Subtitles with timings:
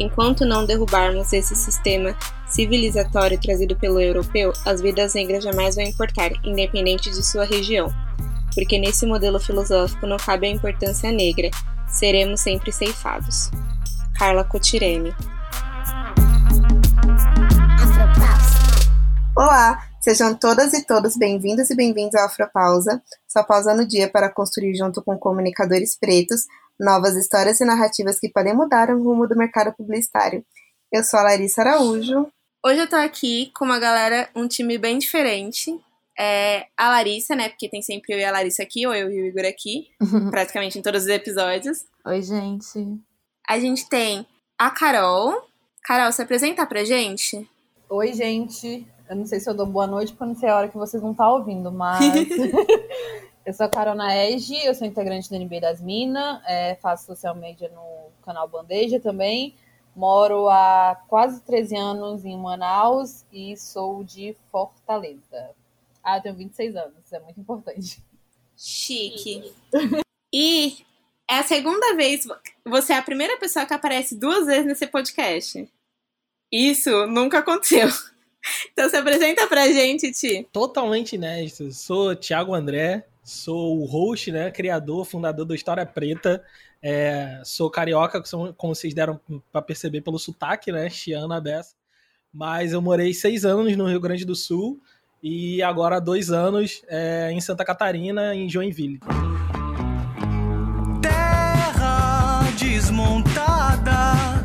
[0.00, 2.16] Enquanto não derrubarmos esse sistema
[2.48, 7.92] civilizatório trazido pelo europeu, as vidas negras jamais vão importar, independente de sua região.
[8.54, 11.50] Porque nesse modelo filosófico não cabe a importância negra,
[11.86, 13.50] seremos sempre ceifados.
[14.18, 15.14] Carla Cotirene.
[19.36, 24.32] Olá, sejam todas e todos bem-vindas e bem-vindos ao Afropausa, sua pausa no dia para
[24.32, 26.46] construir junto com comunicadores pretos
[26.80, 30.42] novas histórias e narrativas que podem mudar o rumo do mercado publicitário.
[30.90, 32.26] Eu sou a Larissa Araújo.
[32.64, 35.78] Hoje eu tô aqui com uma galera, um time bem diferente.
[36.18, 37.50] É a Larissa, né?
[37.50, 39.88] Porque tem sempre eu e a Larissa aqui, ou eu e o Igor aqui,
[40.30, 41.84] praticamente em todos os episódios.
[42.04, 42.98] Oi, gente.
[43.48, 44.26] A gente tem
[44.58, 45.48] a Carol.
[45.84, 47.48] Carol, se apresenta pra gente?
[47.88, 48.86] Oi, gente.
[49.08, 50.76] Eu não sei se eu dou boa noite, porque eu não sei a hora que
[50.76, 52.00] vocês vão estar ouvindo, mas
[53.44, 57.34] Eu sou a Carol Naege, eu sou integrante do NB das Minas, é, faço social
[57.34, 59.54] media no canal Bandeja também.
[59.96, 65.50] Moro há quase 13 anos em Manaus e sou de Fortaleza.
[66.04, 68.02] Ah, eu tenho 26 anos, isso é muito importante.
[68.56, 69.52] Chique.
[70.32, 70.84] e
[71.28, 72.26] é a segunda vez,
[72.64, 75.66] você é a primeira pessoa que aparece duas vezes nesse podcast.
[76.52, 77.88] Isso nunca aconteceu.
[78.72, 80.48] Então se apresenta pra gente, Ti.
[80.50, 81.70] Totalmente inédito.
[81.72, 86.42] Sou Thiago André, sou o host, né, criador, fundador do História Preta.
[86.82, 88.20] É, sou carioca,
[88.56, 89.20] como vocês deram
[89.52, 91.74] para perceber pelo sotaque, né, Chiana Bessa.
[92.32, 94.80] Mas eu morei seis anos no Rio Grande do Sul
[95.22, 98.98] e agora dois anos é, em Santa Catarina, em Joinville.
[101.00, 104.44] Terra desmontada,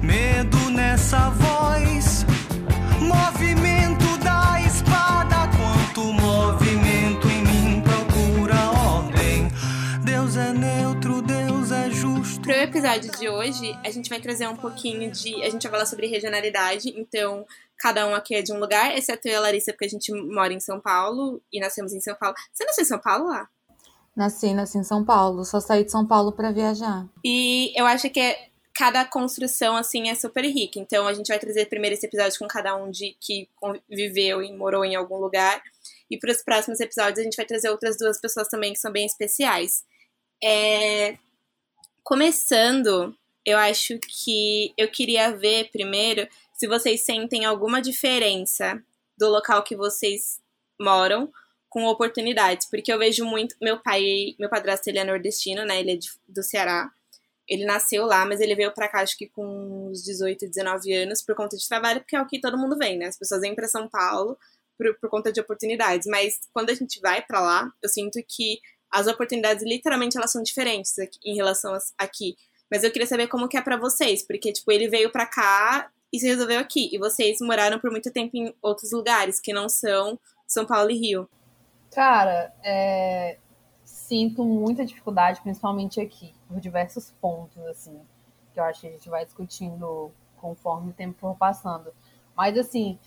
[0.00, 1.47] medo nessa voz,
[12.88, 15.42] episódio de hoje, a gente vai trazer um pouquinho de.
[15.42, 19.28] A gente vai falar sobre regionalidade, então cada um aqui é de um lugar, exceto
[19.28, 22.14] eu e a Larissa, porque a gente mora em São Paulo e nascemos em São
[22.14, 22.34] Paulo.
[22.52, 23.48] Você nasceu em São Paulo lá?
[24.16, 25.44] Nasci, nasci em São Paulo.
[25.44, 27.06] Só saí de São Paulo para viajar.
[27.22, 30.80] E eu acho que é, cada construção, assim, é super rica.
[30.80, 33.48] Então, a gente vai trazer primeiro esse episódio com cada um de que
[33.88, 35.62] viveu e morou em algum lugar.
[36.10, 38.90] E para os próximos episódios, a gente vai trazer outras duas pessoas também que são
[38.90, 39.84] bem especiais.
[40.42, 41.18] É...
[42.08, 43.14] Começando,
[43.44, 48.82] eu acho que eu queria ver primeiro se vocês sentem alguma diferença
[49.14, 50.40] do local que vocês
[50.80, 51.30] moram
[51.68, 55.80] com oportunidades, porque eu vejo muito meu pai, meu padrasto ele é nordestino, né?
[55.80, 56.90] Ele é de, do Ceará.
[57.46, 61.20] Ele nasceu lá, mas ele veio para cá acho que com uns 18, 19 anos
[61.20, 63.08] por conta de trabalho, porque é o que todo mundo vem, né?
[63.08, 64.38] As pessoas vêm para São Paulo
[64.78, 68.62] por, por conta de oportunidades, mas quando a gente vai para lá, eu sinto que
[68.90, 70.94] as oportunidades literalmente elas são diferentes
[71.24, 72.36] em relação aqui.
[72.70, 75.90] Mas eu queria saber como que é para vocês, porque tipo, ele veio para cá
[76.12, 76.90] e se resolveu aqui.
[76.92, 80.98] E vocês moraram por muito tempo em outros lugares que não são São Paulo e
[80.98, 81.28] Rio.
[81.90, 83.38] Cara, é,
[83.84, 87.98] sinto muita dificuldade, principalmente aqui, por diversos pontos, assim,
[88.52, 91.92] que eu acho que a gente vai discutindo conforme o tempo for passando.
[92.36, 92.98] Mas, assim,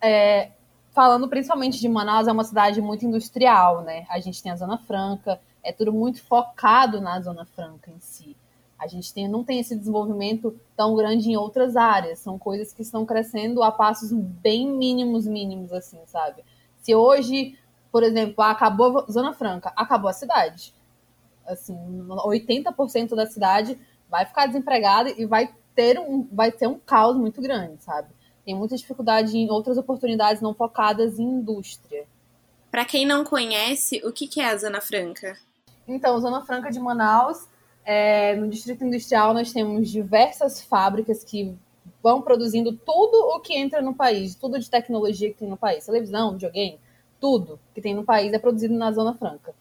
[0.00, 0.50] é,
[0.96, 4.06] falando principalmente de Manaus, é uma cidade muito industrial, né?
[4.08, 8.34] A gente tem a Zona Franca, é tudo muito focado na Zona Franca em si.
[8.78, 12.20] A gente tem, não tem esse desenvolvimento tão grande em outras áreas.
[12.20, 16.42] São coisas que estão crescendo a passos bem mínimos, mínimos, assim, sabe?
[16.80, 17.58] Se hoje,
[17.92, 20.72] por exemplo, acabou a Zona Franca, acabou a cidade.
[21.46, 21.76] Assim,
[22.08, 27.42] 80% da cidade vai ficar desempregada e vai ter um, vai ter um caos muito
[27.42, 28.08] grande, sabe?
[28.46, 32.06] Tem muita dificuldade em outras oportunidades não focadas em indústria.
[32.70, 35.36] Para quem não conhece, o que é a Zona Franca?
[35.86, 37.48] Então, Zona Franca de Manaus
[37.84, 41.56] é, no Distrito Industrial, nós temos diversas fábricas que
[42.00, 45.86] vão produzindo tudo o que entra no país, tudo de tecnologia que tem no país,
[45.86, 46.78] televisão, videogame,
[47.20, 49.54] tudo que tem no país é produzido na Zona Franca.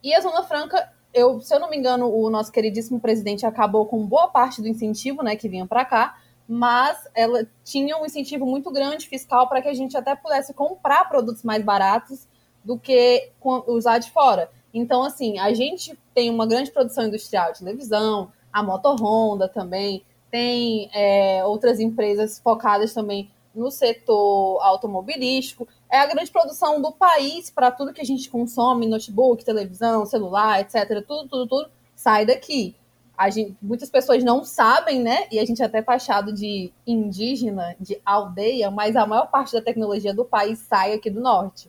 [0.00, 3.86] E a Zona Franca, eu, se eu não me engano, o nosso queridíssimo presidente acabou
[3.86, 6.18] com boa parte do incentivo né, que vinha para cá,
[6.48, 11.06] mas ela tinha um incentivo muito grande fiscal para que a gente até pudesse comprar
[11.06, 12.26] produtos mais baratos
[12.64, 13.30] do que
[13.66, 14.50] usar de fora.
[14.72, 20.02] Então, assim, a gente tem uma grande produção industrial de televisão, a Moto Honda também,
[20.30, 25.66] tem é, outras empresas focadas também no setor automobilístico.
[25.90, 30.60] É a grande produção do país para tudo que a gente consome, notebook, televisão, celular,
[30.60, 31.04] etc.
[31.06, 32.76] Tudo, tudo, tudo sai daqui.
[33.18, 35.26] A gente, muitas pessoas não sabem, né?
[35.30, 39.60] E a gente é até taxado de indígena, de aldeia, mas a maior parte da
[39.60, 41.68] tecnologia do país sai aqui do norte.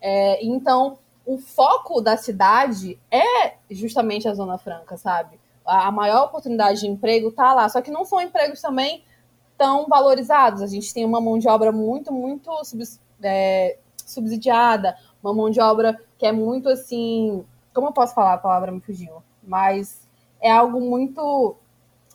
[0.00, 5.38] É, então, o foco da cidade é justamente a Zona Franca, sabe?
[5.68, 7.68] a maior oportunidade de emprego está lá.
[7.68, 9.04] Só que não são empregos também
[9.56, 10.62] tão valorizados.
[10.62, 12.50] A gente tem uma mão de obra muito, muito
[13.22, 13.76] é,
[14.06, 17.44] subsidiada, uma mão de obra que é muito assim.
[17.74, 18.34] Como eu posso falar?
[18.34, 19.22] A palavra me fugiu.
[19.42, 20.07] Mas
[20.40, 21.56] é algo muito.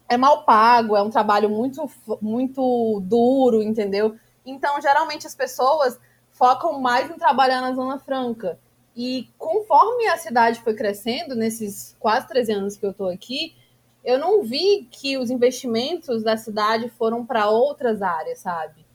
[0.09, 1.89] É mal pago, é um trabalho muito,
[2.21, 4.15] muito duro, entendeu?
[4.45, 5.97] Então, geralmente, as pessoas
[6.31, 8.59] focam mais em trabalhar na Zona Franca.
[8.95, 13.55] E conforme a cidade foi crescendo, nesses quase 13 anos que eu estou aqui,
[14.03, 18.85] eu não vi que os investimentos da cidade foram para outras áreas, sabe?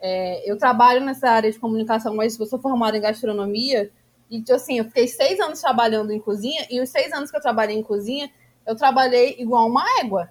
[0.00, 3.90] É, eu trabalho nessa área de comunicação, mas eu sou formada em gastronomia.
[4.30, 7.40] E, assim, eu fiquei seis anos trabalhando em cozinha, e os seis anos que eu
[7.40, 8.30] trabalhei em cozinha,
[8.66, 10.30] eu trabalhei igual uma égua,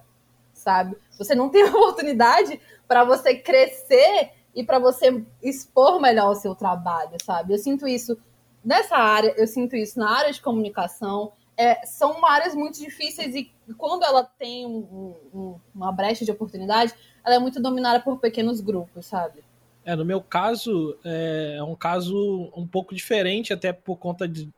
[0.52, 0.96] sabe?
[1.18, 7.16] Você não tem oportunidade para você crescer e para você expor melhor o seu trabalho,
[7.24, 7.52] sabe?
[7.52, 8.16] Eu sinto isso
[8.64, 11.32] nessa área, eu sinto isso na área de comunicação.
[11.56, 16.92] É, são áreas muito difíceis e quando ela tem um, um, uma brecha de oportunidade,
[17.24, 19.42] ela é muito dominada por pequenos grupos, sabe?
[19.84, 24.46] É, no meu caso, é, é um caso um pouco diferente, até por conta de,
[24.46, 24.52] de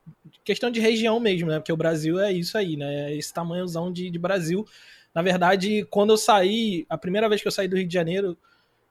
[0.47, 1.59] questão de região mesmo, né?
[1.59, 3.11] Porque o Brasil é isso aí, né?
[3.11, 4.65] É esse tamanhozão de, de Brasil.
[5.13, 8.39] Na verdade, quando eu saí, a primeira vez que eu saí do Rio de Janeiro,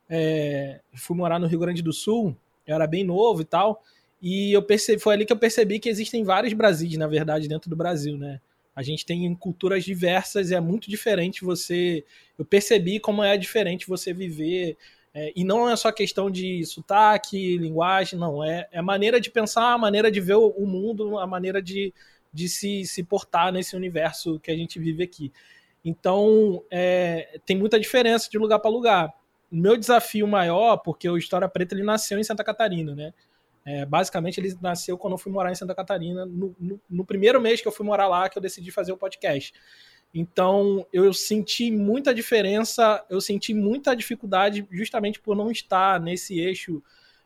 [0.10, 2.36] é, fui morar no Rio Grande do Sul,
[2.68, 3.82] eu era bem novo e tal,
[4.22, 7.70] e eu percebi, foi ali que eu percebi que existem vários Brasis, na verdade, dentro
[7.70, 8.42] do Brasil, né?
[8.76, 12.04] A gente tem culturas diversas e é muito diferente você.
[12.38, 14.76] Eu percebi como é diferente você viver.
[15.18, 18.44] É, e não é só questão de sotaque, linguagem, não.
[18.44, 21.62] É, é a maneira de pensar, a maneira de ver o, o mundo, a maneira
[21.62, 21.94] de,
[22.34, 25.32] de se, se portar nesse universo que a gente vive aqui.
[25.86, 29.14] Então, é, tem muita diferença de lugar para lugar
[29.50, 33.14] o meu desafio maior, porque o História Preta ele nasceu em Santa Catarina, né?
[33.66, 37.40] É, basicamente, ele nasceu quando eu fui morar em Santa Catarina, no, no, no, primeiro
[37.40, 39.54] mês que eu fui morar lá, que eu decidi fazer o podcast.
[40.18, 46.82] Então, eu senti muita diferença, eu senti muita dificuldade justamente por não estar nesse eixo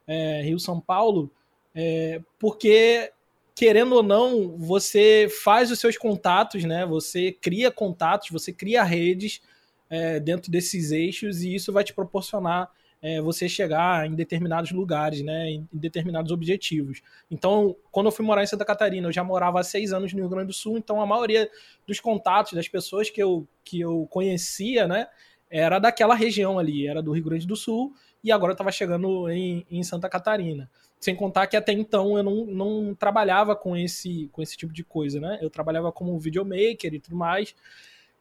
[0.07, 1.31] é, Rio-São Paulo,
[1.75, 3.11] é, porque,
[3.53, 6.83] querendo ou não, você faz os seus contatos, né?
[6.87, 9.39] Você cria contatos, você cria redes,
[9.87, 15.21] é, dentro desses eixos e isso vai te proporcionar é, você chegar em determinados lugares,
[15.21, 17.01] né, em determinados objetivos.
[17.31, 20.19] Então, quando eu fui morar em Santa Catarina, eu já morava há seis anos no
[20.19, 21.49] Rio Grande do Sul, então a maioria
[21.87, 25.07] dos contatos das pessoas que eu, que eu conhecia, né,
[25.49, 27.93] era daquela região ali, era do Rio Grande do Sul,
[28.23, 30.69] e agora estava chegando em, em Santa Catarina.
[30.99, 34.83] Sem contar que até então eu não, não trabalhava com esse, com esse tipo de
[34.83, 35.39] coisa, né?
[35.41, 37.55] Eu trabalhava como videomaker e tudo mais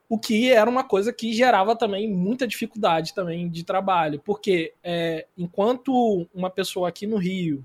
[0.08, 5.26] o que era uma coisa que gerava também muita dificuldade também de trabalho, porque é,
[5.37, 7.64] enquanto uma pessoa aqui no Rio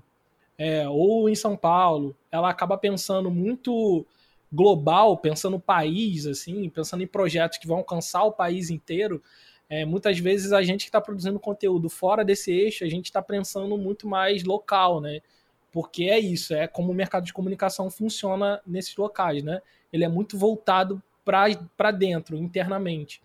[0.58, 4.04] é, ou em São Paulo, ela acaba pensando muito
[4.52, 9.22] global, pensando no país, assim, pensando em projetos que vão alcançar o país inteiro,
[9.68, 13.22] é, muitas vezes a gente que está produzindo conteúdo fora desse eixo, a gente está
[13.22, 15.20] pensando muito mais local, né?
[15.72, 19.60] Porque é isso, é como o mercado de comunicação funciona nesses locais, né?
[19.92, 23.20] Ele é muito voltado para dentro, internamente.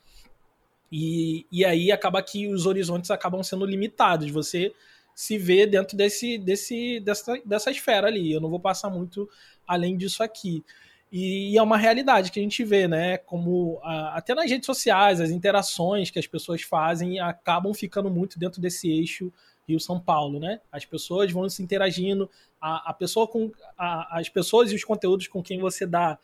[0.92, 4.30] E, e aí acaba que os horizontes acabam sendo limitados.
[4.32, 4.74] Você
[5.14, 8.32] se vê dentro desse, desse, dessa, dessa esfera ali.
[8.32, 9.30] Eu não vou passar muito
[9.68, 10.64] além disso aqui.
[11.12, 13.18] E, e é uma realidade que a gente vê, né?
[13.18, 18.40] Como a, até nas redes sociais, as interações que as pessoas fazem acabam ficando muito
[18.40, 19.32] dentro desse eixo
[19.68, 20.60] Rio-São Paulo, né?
[20.72, 22.30] As pessoas vão se interagindo,
[22.60, 26.18] a, a pessoa com a, as pessoas e os conteúdos com quem você dá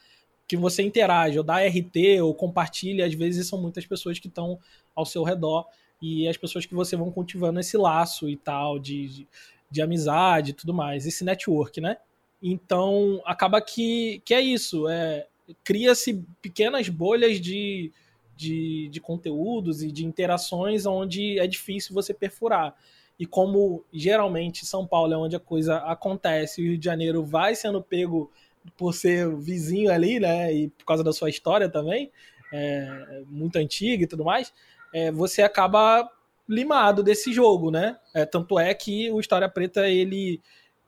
[0.47, 4.59] que você interage, ou dá RT, ou compartilha, às vezes são muitas pessoas que estão
[4.95, 5.65] ao seu redor
[6.01, 9.27] e as pessoas que você vão cultivando esse laço e tal, de, de,
[9.71, 11.97] de amizade e tudo mais, esse network, né?
[12.41, 15.25] Então, acaba que, que é isso, é,
[15.63, 17.91] cria-se pequenas bolhas de,
[18.35, 22.75] de, de conteúdos e de interações onde é difícil você perfurar.
[23.17, 27.55] E como geralmente São Paulo é onde a coisa acontece o Rio de Janeiro vai
[27.55, 28.29] sendo pego
[28.77, 32.11] por ser vizinho ali, né, e por causa da sua história também,
[32.53, 34.53] é, muito antiga e tudo mais,
[34.93, 36.09] é, você acaba
[36.47, 37.97] limado desse jogo, né?
[38.13, 40.41] É, tanto é que o História Preta, ele,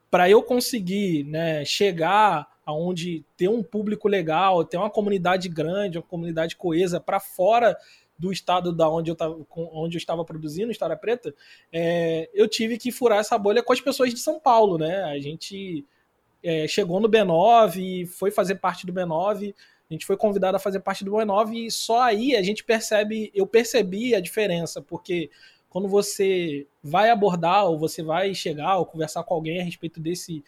[0.09, 6.03] para eu conseguir, né, chegar aonde ter um público legal, ter uma comunidade grande, uma
[6.03, 7.77] comunidade coesa para fora
[8.19, 11.33] do estado da onde eu, tava, onde eu estava produzindo História Preta,
[11.71, 15.03] é, eu tive que furar essa bolha com as pessoas de São Paulo, né?
[15.03, 15.85] A gente
[16.43, 19.53] é, chegou no B9, foi fazer parte do B9,
[19.89, 23.31] a gente foi convidado a fazer parte do B9 e só aí a gente percebe,
[23.33, 25.29] eu percebi a diferença, porque
[25.69, 30.43] quando você vai abordar ou você vai chegar ou conversar com alguém a respeito desse,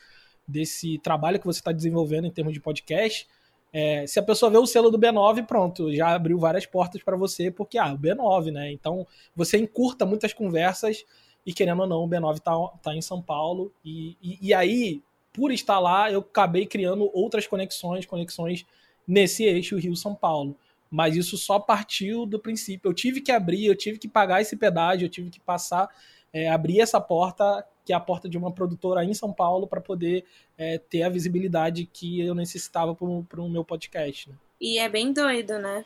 [0.48, 3.28] desse trabalho que você está desenvolvendo em termos de podcast,
[3.72, 7.16] É, se a pessoa vê o selo do B9, pronto, já abriu várias portas para
[7.16, 8.72] você, porque, ah, o B9, né?
[8.72, 9.06] Então,
[9.36, 11.06] você encurta muitas conversas
[11.46, 13.72] e, querendo ou não, o B9 tá, tá em São Paulo.
[13.86, 15.04] E, e, e aí,
[15.40, 18.66] por estar lá, eu acabei criando outras conexões, conexões
[19.08, 20.54] nesse eixo Rio-São Paulo.
[20.92, 22.90] Mas isso só partiu do princípio.
[22.90, 25.90] Eu tive que abrir, eu tive que pagar esse pedágio, eu tive que passar,
[26.34, 29.80] é, abrir essa porta, que é a porta de uma produtora em São Paulo, para
[29.80, 30.26] poder
[30.58, 34.30] é, ter a visibilidade que eu necessitava para o meu podcast.
[34.30, 34.36] Né?
[34.60, 35.86] E é bem doido, né?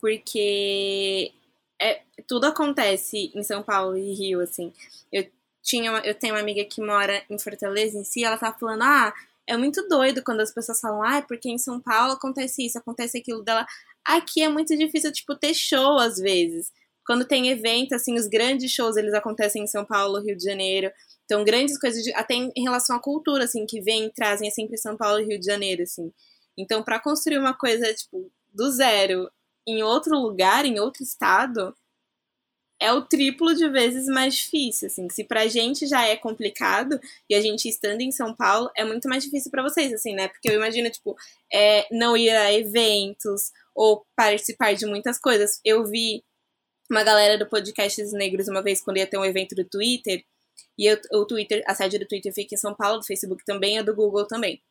[0.00, 1.34] Porque
[1.78, 4.72] é, tudo acontece em São Paulo e Rio, assim.
[5.12, 5.26] Eu,
[5.66, 9.12] tinha, eu tenho uma amiga que mora em Fortaleza em si, ela tá falando, ah,
[9.48, 13.18] é muito doido quando as pessoas falam, ah, porque em São Paulo acontece isso, acontece
[13.18, 13.66] aquilo dela.
[14.04, 16.72] Aqui é muito difícil, tipo, ter show às vezes.
[17.04, 20.90] Quando tem evento, assim, os grandes shows, eles acontecem em São Paulo, Rio de Janeiro.
[21.24, 24.76] Então, grandes coisas, de, até em relação à cultura, assim, que vem trazem é sempre
[24.78, 26.12] São Paulo e Rio de Janeiro, assim.
[26.56, 29.28] Então, para construir uma coisa, tipo, do zero
[29.66, 31.74] em outro lugar, em outro estado,
[32.80, 35.08] é o triplo de vezes mais difícil, assim.
[35.10, 39.08] Se pra gente já é complicado, e a gente estando em São Paulo, é muito
[39.08, 40.28] mais difícil para vocês, assim, né?
[40.28, 41.16] Porque eu imagino, tipo,
[41.52, 45.60] é, não ir a eventos ou participar de muitas coisas.
[45.64, 46.22] Eu vi
[46.90, 50.24] uma galera do Podcasts Negros uma vez quando ia ter um evento do Twitter,
[50.78, 53.78] e eu, o Twitter, a sede do Twitter fica em São Paulo, do Facebook também,
[53.78, 54.62] a do Google também.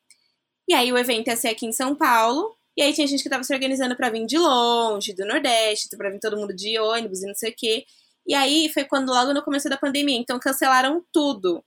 [0.68, 3.30] E aí o evento ia ser aqui em São Paulo, e aí tinha gente que
[3.30, 7.22] tava se organizando para vir de longe, do Nordeste, para vir todo mundo de ônibus
[7.22, 7.84] e não sei o quê.
[8.26, 11.64] E aí foi quando logo no começo da pandemia, então cancelaram tudo.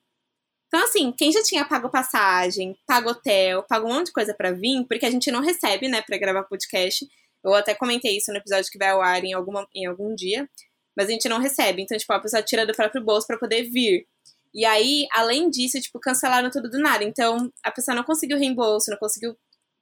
[0.68, 4.52] Então, assim, quem já tinha pago passagem, pago hotel, pago um monte de coisa para
[4.52, 7.08] vir, porque a gente não recebe, né, pra gravar podcast.
[7.44, 10.48] Eu até comentei isso no episódio que vai ao ar em, alguma, em algum dia.
[10.96, 11.82] Mas a gente não recebe.
[11.82, 14.06] Então, tipo, a pessoa tira do próprio bolso para poder vir.
[14.54, 17.04] E aí, além disso, tipo, cancelaram tudo do nada.
[17.04, 19.36] Então, a pessoa não conseguiu reembolso, não conseguiu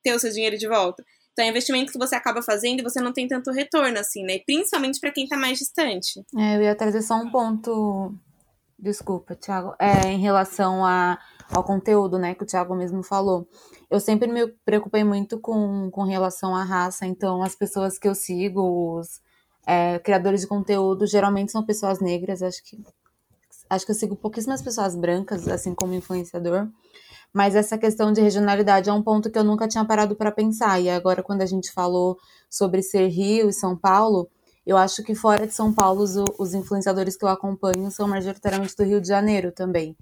[0.03, 1.03] ter o seu dinheiro de volta.
[1.37, 4.39] Então é investimento que você acaba fazendo e você não tem tanto retorno, assim, né?
[4.39, 6.25] Principalmente para quem tá mais distante.
[6.35, 8.11] É, eu ia trazer só um ponto.
[8.79, 9.75] Desculpa, Thiago.
[9.77, 11.19] É, em relação a,
[11.51, 13.47] ao conteúdo, né, que o Thiago mesmo falou.
[13.87, 18.15] Eu sempre me preocupei muito com, com relação à raça, então as pessoas que eu
[18.15, 19.21] sigo, os
[19.67, 22.81] é, criadores de conteúdo, geralmente são pessoas negras, acho que
[23.69, 26.67] acho que eu sigo pouquíssimas pessoas brancas, assim como influenciador.
[27.33, 30.79] Mas essa questão de regionalidade é um ponto que eu nunca tinha parado para pensar.
[30.79, 32.17] E agora, quando a gente falou
[32.49, 34.29] sobre ser Rio e São Paulo,
[34.65, 38.75] eu acho que fora de São Paulo, os, os influenciadores que eu acompanho são majoritariamente
[38.75, 39.95] do Rio de Janeiro também.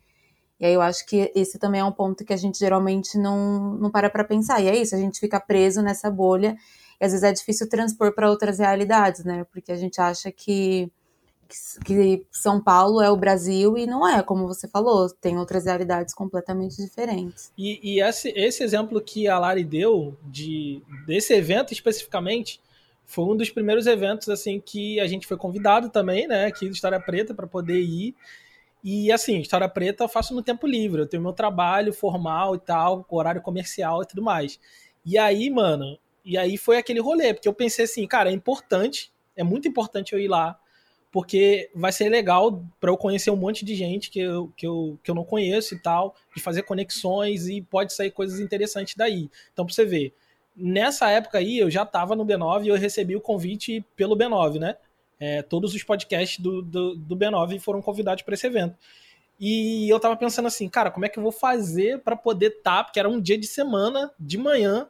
[0.60, 3.76] E aí eu acho que esse também é um ponto que a gente geralmente não,
[3.76, 4.62] não para para pensar.
[4.62, 6.56] E é isso, a gente fica preso nessa bolha.
[7.00, 9.46] E às vezes é difícil transpor para outras realidades, né?
[9.52, 10.92] Porque a gente acha que
[11.84, 16.14] que São Paulo é o Brasil e não é, como você falou, tem outras realidades
[16.14, 17.52] completamente diferentes.
[17.58, 22.60] E, e esse, esse, exemplo que a Lari deu de desse evento especificamente
[23.06, 26.74] foi um dos primeiros eventos assim que a gente foi convidado também, né, aqui do
[26.74, 28.16] História Preta para poder ir.
[28.84, 32.60] E assim, História Preta eu faço no tempo livre, eu tenho meu trabalho formal e
[32.60, 34.60] tal, horário comercial e tudo mais.
[35.06, 39.12] E aí, mano, e aí foi aquele rolê, porque eu pensei assim, cara, é importante,
[39.36, 40.60] é muito importante eu ir lá
[41.16, 45.00] porque vai ser legal para eu conhecer um monte de gente que eu, que, eu,
[45.02, 49.30] que eu não conheço e tal, de fazer conexões e pode sair coisas interessantes daí.
[49.54, 50.14] Então, para você ver,
[50.54, 54.60] nessa época aí eu já estava no B9 e eu recebi o convite pelo B9,
[54.60, 54.76] né?
[55.18, 58.76] É, todos os podcasts do, do, do B9 foram convidados para esse evento.
[59.40, 62.80] E eu tava pensando assim, cara, como é que eu vou fazer para poder estar?
[62.80, 62.84] Tá?
[62.84, 64.90] Porque era um dia de semana, de manhã,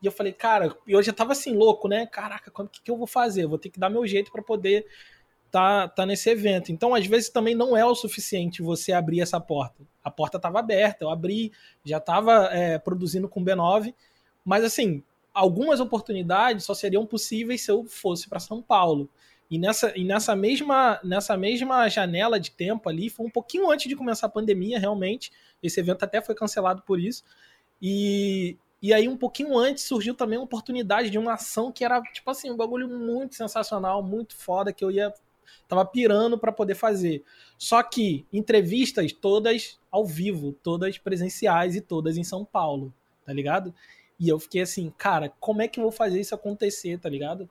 [0.00, 2.06] e eu falei, cara, eu já tava assim, louco, né?
[2.06, 3.42] Caraca, o que, que eu vou fazer?
[3.42, 4.86] Eu vou ter que dar meu jeito para poder
[5.56, 6.70] tá, tá nesse evento.
[6.70, 9.82] Então, às vezes, também não é o suficiente você abrir essa porta.
[10.04, 11.50] A porta estava aberta, eu abri,
[11.82, 13.94] já estava é, produzindo com B9,
[14.44, 19.08] mas assim, algumas oportunidades só seriam possíveis se eu fosse para São Paulo.
[19.50, 23.88] E nessa, e nessa mesma nessa mesma janela de tempo ali, foi um pouquinho antes
[23.88, 25.32] de começar a pandemia, realmente.
[25.62, 27.24] Esse evento até foi cancelado por isso.
[27.80, 32.02] E, e aí, um pouquinho antes, surgiu também uma oportunidade de uma ação que era,
[32.02, 35.14] tipo assim, um bagulho muito sensacional, muito foda, que eu ia
[35.68, 37.24] Tava pirando para poder fazer.
[37.58, 42.92] Só que entrevistas todas ao vivo, todas presenciais e todas em São Paulo,
[43.24, 43.74] tá ligado?
[44.18, 47.48] E eu fiquei assim, cara, como é que eu vou fazer isso acontecer, tá ligado?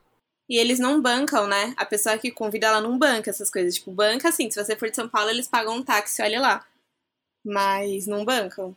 [0.48, 1.74] E eles não bancam, né?
[1.76, 3.76] A pessoa que convida, ela não banca essas coisas.
[3.76, 6.66] Tipo, banca assim, se você for de São Paulo, eles pagam um táxi, olha lá.
[7.44, 8.76] Mas não bancam.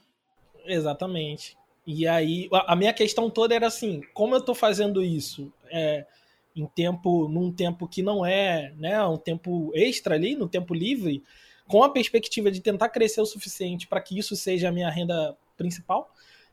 [0.64, 1.56] Exatamente.
[1.86, 5.52] E aí, a minha questão toda era assim, como eu tô fazendo isso?
[5.70, 6.06] É,
[6.60, 11.22] em tempo, num tempo que não é, né, um tempo extra ali, no tempo livre,
[11.66, 15.36] com a perspectiva de tentar crescer o suficiente para que isso seja a minha renda
[15.56, 16.12] principal.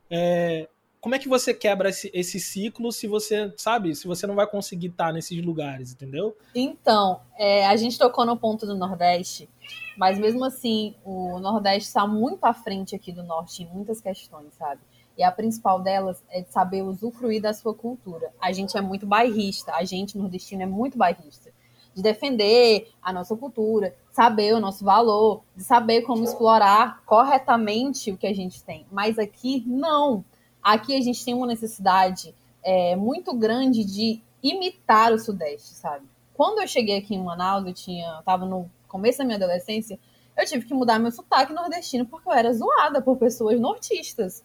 [0.10, 0.68] É,
[1.02, 4.48] como é que você quebra esse, esse ciclo se você, sabe, se você não vai
[4.48, 6.38] conseguir estar nesses lugares, entendeu?
[6.54, 9.50] Então, é, a gente tocou no ponto do Nordeste,
[9.98, 14.54] mas mesmo assim, o Nordeste está muito à frente aqui do Norte em muitas questões,
[14.56, 14.82] sabe?
[15.18, 18.32] E a principal delas é de saber usufruir da sua cultura.
[18.40, 21.52] A gente é muito bairrista, a gente nordestino é muito bairrista.
[21.94, 28.18] De defender a nossa cultura, saber o nosso valor, de saber como explorar corretamente o
[28.18, 28.86] que a gente tem.
[28.92, 30.26] Mas aqui, não.
[30.62, 36.06] Aqui a gente tem uma necessidade é, muito grande de imitar o Sudeste, sabe?
[36.34, 39.98] Quando eu cheguei aqui em Manaus, eu tinha, estava no começo da minha adolescência,
[40.38, 44.44] eu tive que mudar meu sotaque nordestino porque eu era zoada por pessoas nortistas.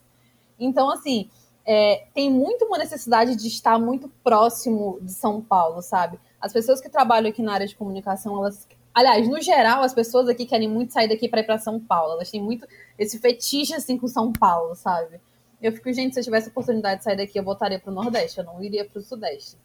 [0.63, 1.29] Então, assim,
[1.65, 6.19] é, tem muito uma necessidade de estar muito próximo de São Paulo, sabe?
[6.39, 8.67] As pessoas que trabalham aqui na área de comunicação, elas.
[8.93, 12.13] Aliás, no geral, as pessoas aqui querem muito sair daqui para ir para São Paulo.
[12.13, 12.67] Elas têm muito
[12.99, 15.19] esse fetiche assim com São Paulo, sabe?
[15.61, 18.39] Eu fico, gente, se eu tivesse oportunidade de sair daqui, eu voltaria para o Nordeste,
[18.39, 19.57] eu não iria para o Sudeste.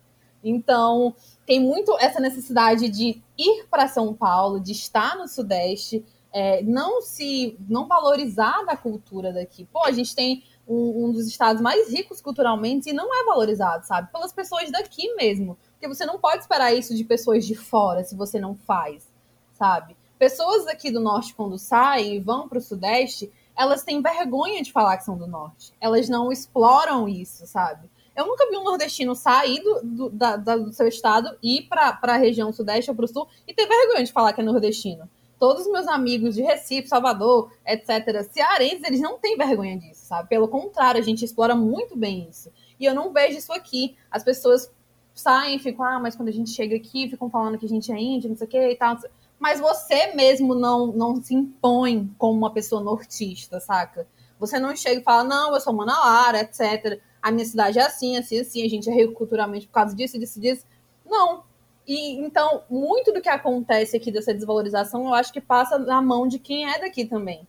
[0.44, 6.62] Então, tem muito essa necessidade de ir para São Paulo, de estar no Sudeste, é,
[6.62, 9.64] não se não valorizar da cultura daqui.
[9.72, 13.86] Pô, a gente tem um, um, dos estados mais ricos culturalmente e não é valorizado,
[13.86, 14.10] sabe?
[14.10, 15.56] Pelas pessoas daqui mesmo.
[15.72, 19.08] Porque você não pode esperar isso de pessoas de fora se você não faz,
[19.52, 19.96] sabe?
[20.18, 24.72] Pessoas daqui do norte, quando saem e vão para o sudeste, elas têm vergonha de
[24.72, 25.72] falar que são do norte.
[25.80, 27.90] Elas não exploram isso, sabe?
[28.14, 32.16] Eu nunca vi um nordestino sair do, do, da, do seu estado, ir para a
[32.16, 35.08] região sudeste ou para o sul e ter vergonha de falar que é nordestino
[35.38, 40.28] todos os meus amigos de Recife, Salvador, etc., cearenses, eles não têm vergonha disso, sabe?
[40.28, 42.50] Pelo contrário, a gente explora muito bem isso.
[42.78, 43.96] E eu não vejo isso aqui.
[44.10, 44.70] As pessoas
[45.14, 47.98] saem ficam, ah, mas quando a gente chega aqui, ficam falando que a gente é
[47.98, 48.98] índio, não sei o que e tal.
[49.38, 54.06] Mas você mesmo não, não se impõe como uma pessoa nortista, saca?
[54.38, 57.00] Você não chega e fala, não, eu sou manauara, etc.
[57.22, 60.18] A minha cidade é assim, assim, assim, a gente é rico culturalmente por causa disso,
[60.18, 60.64] disso, disso.
[61.04, 61.42] Não,
[61.86, 66.26] e então, muito do que acontece aqui dessa desvalorização, eu acho que passa na mão
[66.26, 67.46] de quem é daqui também.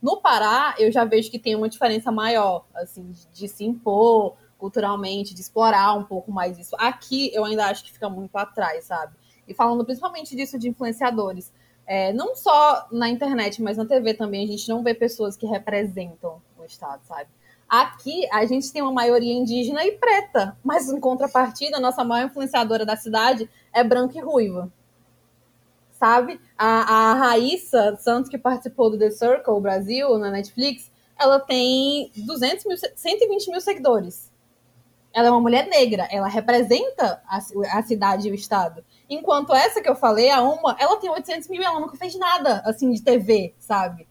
[0.00, 4.36] No Pará, eu já vejo que tem uma diferença maior, assim, de, de se impor
[4.58, 6.74] culturalmente, de explorar um pouco mais isso.
[6.78, 9.14] Aqui, eu ainda acho que fica muito atrás, sabe?
[9.46, 11.52] E falando principalmente disso de influenciadores,
[11.86, 15.46] é, não só na internet, mas na TV também, a gente não vê pessoas que
[15.46, 17.30] representam o Estado, sabe?
[17.68, 22.26] Aqui a gente tem uma maioria indígena e preta, mas em contrapartida, a nossa maior
[22.26, 24.72] influenciadora da cidade é branca e ruiva.
[25.92, 26.40] Sabe?
[26.56, 32.64] A, a Raíssa Santos, que participou do The Circle Brasil na Netflix, ela tem 200
[32.64, 34.32] mil, 120 mil seguidores.
[35.12, 37.38] Ela é uma mulher negra, ela representa a,
[37.78, 38.82] a cidade e o estado.
[39.10, 42.14] Enquanto essa que eu falei, a uma, ela tem 800 mil e ela nunca fez
[42.16, 44.08] nada, assim, de TV, sabe?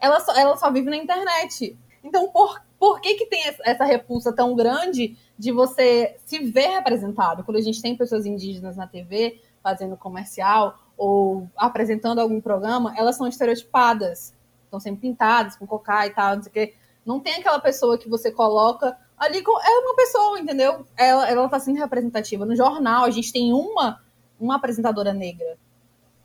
[0.00, 1.78] Ela só, ela só vive na internet.
[2.02, 7.42] Então, por por que, que tem essa repulsa tão grande de você se ver representado?
[7.42, 13.16] Quando a gente tem pessoas indígenas na TV fazendo comercial ou apresentando algum programa, elas
[13.16, 14.32] são estereotipadas,
[14.64, 16.74] estão sempre pintadas com cocá e tal, não sei o quê.
[17.04, 20.86] Não tem aquela pessoa que você coloca ali, é uma pessoa, entendeu?
[20.96, 22.44] Ela, ela tá sendo representativa.
[22.44, 24.00] No jornal, a gente tem uma,
[24.38, 25.58] uma apresentadora negra.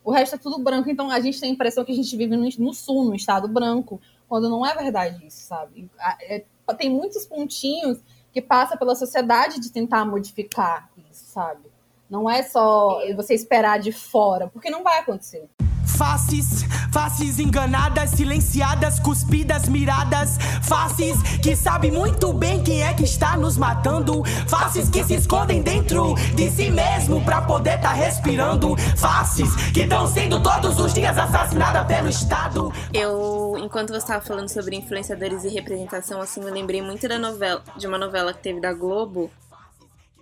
[0.04, 2.36] O resto é tudo branco, então a gente tem a impressão que a gente vive
[2.36, 5.90] no, no sul, no estado branco quando não é verdade isso, sabe?
[6.22, 6.44] É,
[6.76, 7.98] tem muitos pontinhos
[8.32, 11.62] que passa pela sociedade de tentar modificar isso, sabe?
[12.10, 15.48] Não é só você esperar de fora, porque não vai acontecer.
[15.86, 20.38] Faces, faces enganadas, silenciadas, cuspidas, miradas.
[20.62, 24.24] Faces que sabem muito bem quem é que está nos matando.
[24.48, 28.76] Faces que se escondem dentro de si mesmo pra poder tá respirando.
[28.96, 32.72] Faces que estão sendo todos os dias assassinadas pelo Estado.
[32.92, 37.64] Eu, enquanto você estava falando sobre influenciadores e representação, assim, eu lembrei muito da novela,
[37.76, 39.30] de uma novela que teve da Globo,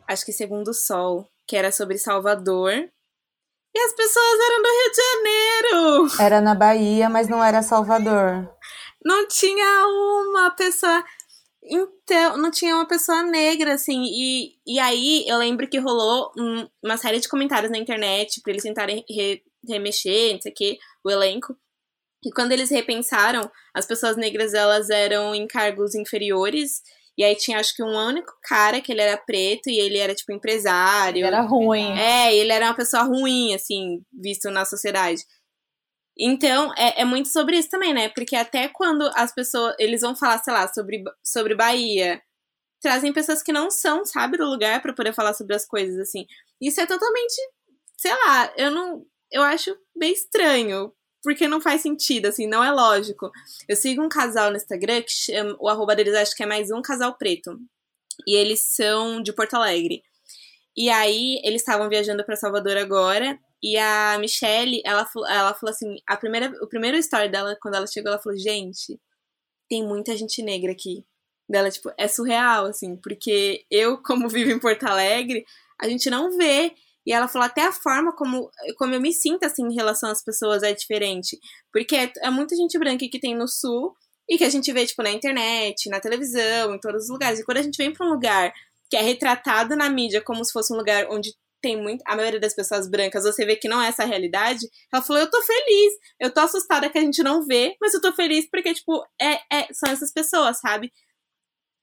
[0.09, 2.73] acho que Segundo o Sol, que era sobre Salvador
[3.75, 6.09] e as pessoas eram do Rio de Janeiro.
[6.21, 8.49] Era na Bahia, mas não era Salvador.
[9.03, 11.03] Não tinha uma pessoa.
[11.65, 14.03] Então, não tinha uma pessoa negra, assim.
[14.05, 18.53] E, e aí eu lembro que rolou um, uma série de comentários na internet para
[18.53, 21.57] eles tentarem re, remexer, não sei o que, o elenco.
[22.25, 26.83] E quando eles repensaram, as pessoas negras elas eram em cargos inferiores
[27.17, 30.15] e aí tinha, acho que um único cara que ele era preto e ele era,
[30.15, 31.19] tipo, empresário.
[31.19, 31.93] Ele era ruim.
[31.99, 35.23] É, ele era uma pessoa ruim, assim, visto na sociedade.
[36.19, 38.09] Então, é, é muito sobre isso também, né?
[38.09, 42.23] Porque até quando as pessoas, eles vão falar, sei lá, sobre, sobre Bahia,
[42.81, 46.27] trazem pessoas que não são, sabe, do lugar para poder falar sobre as coisas, assim.
[46.61, 47.35] Isso é totalmente,
[47.99, 50.93] sei lá, eu não, eu acho bem estranho.
[51.23, 53.31] Porque não faz sentido, assim, não é lógico.
[53.69, 56.71] Eu sigo um casal no Instagram que chama, o arroba deles acho que é mais
[56.71, 57.59] um casal preto.
[58.27, 60.03] E eles são de Porto Alegre.
[60.77, 63.39] E aí, eles estavam viajando para Salvador agora.
[63.63, 67.87] E a Michelle, ela, ela falou assim: a primeira, o primeiro story dela, quando ela
[67.87, 68.99] chegou, ela falou: gente,
[69.69, 71.05] tem muita gente negra aqui.
[71.49, 75.45] Dela, tipo, é surreal, assim, porque eu, como vivo em Porto Alegre,
[75.81, 76.75] a gente não vê.
[77.07, 80.23] E ela falou até a forma como, como eu me sinto, assim, em relação às
[80.23, 81.39] pessoas é diferente.
[81.73, 83.95] Porque é, é muita gente branca que tem no sul
[84.29, 87.41] e que a gente vê, tipo, na internet, na televisão, em todos os lugares.
[87.41, 88.53] E quando a gente vem pra um lugar
[88.89, 92.41] que é retratado na mídia como se fosse um lugar onde tem muito, a maioria
[92.41, 94.67] das pessoas brancas, você vê que não é essa a realidade.
[94.93, 98.01] Ela falou: Eu tô feliz, eu tô assustada que a gente não vê, mas eu
[98.01, 100.93] tô feliz porque, tipo, é, é são essas pessoas, sabe?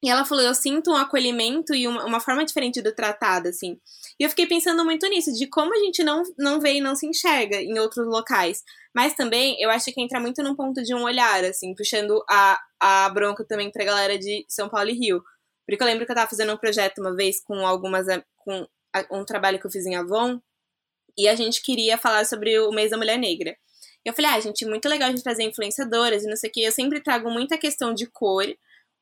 [0.04, 3.78] E ela falou: Eu sinto um acolhimento e uma, uma forma diferente do tratado, assim.
[4.20, 6.96] E eu fiquei pensando muito nisso, de como a gente não, não vê e não
[6.96, 8.64] se enxerga em outros locais.
[8.96, 12.60] Mas também eu acho que entra muito num ponto de um olhar, assim, puxando a,
[12.80, 15.22] a bronca também pra galera de São Paulo e Rio.
[15.68, 18.08] Porque eu lembro que eu tava fazendo um projeto uma vez com algumas.
[18.38, 18.68] com
[19.12, 20.40] um trabalho que eu fiz em Avon,
[21.20, 23.52] e a gente queria falar sobre o mês da mulher negra.
[24.06, 26.54] E eu falei, ah, gente, muito legal a gente trazer influenciadoras e não sei o
[26.54, 26.64] que.
[26.64, 28.46] Eu sempre trago muita questão de cor,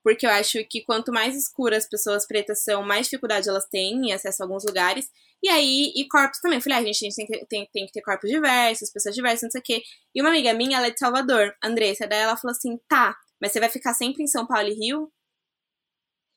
[0.08, 4.08] porque eu acho que quanto mais escuras as pessoas pretas são, mais dificuldade elas têm
[4.08, 5.10] em acesso a alguns lugares.
[5.44, 6.60] E aí, e corpos também.
[6.60, 9.14] Eu falei, ah, gente, a gente tem que, tem, tem que ter corpos diversos, pessoas
[9.14, 9.82] diversas, não sei o quê.
[10.16, 13.52] E uma amiga minha, ela é de Salvador, Andressa, daí ela falou assim, tá, mas
[13.52, 15.12] você vai ficar sempre em São Paulo e Rio?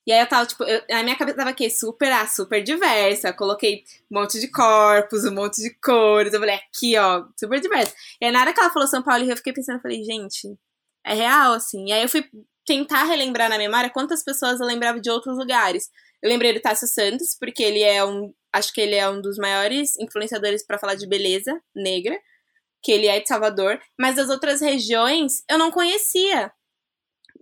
[0.04, 3.32] E aí eu tava, tipo, eu, a minha cabeça tava aqui, super, ah, super diversa.
[3.32, 6.32] coloquei um monte de corpos, um monte de cores.
[6.34, 7.94] Eu falei, aqui, ó, super diversa.
[8.20, 10.58] E aí na hora que ela falou São Paulo, eu fiquei pensando, eu falei, gente,
[11.04, 11.88] é real, assim.
[11.88, 12.24] E aí eu fui
[12.66, 15.88] tentar relembrar na memória quantas pessoas eu lembrava de outros lugares.
[16.22, 18.32] Eu lembrei do Tássio Santos, porque ele é um.
[18.52, 22.18] Acho que ele é um dos maiores influenciadores para falar de beleza negra,
[22.82, 26.52] que ele é de Salvador, mas das outras regiões eu não conhecia.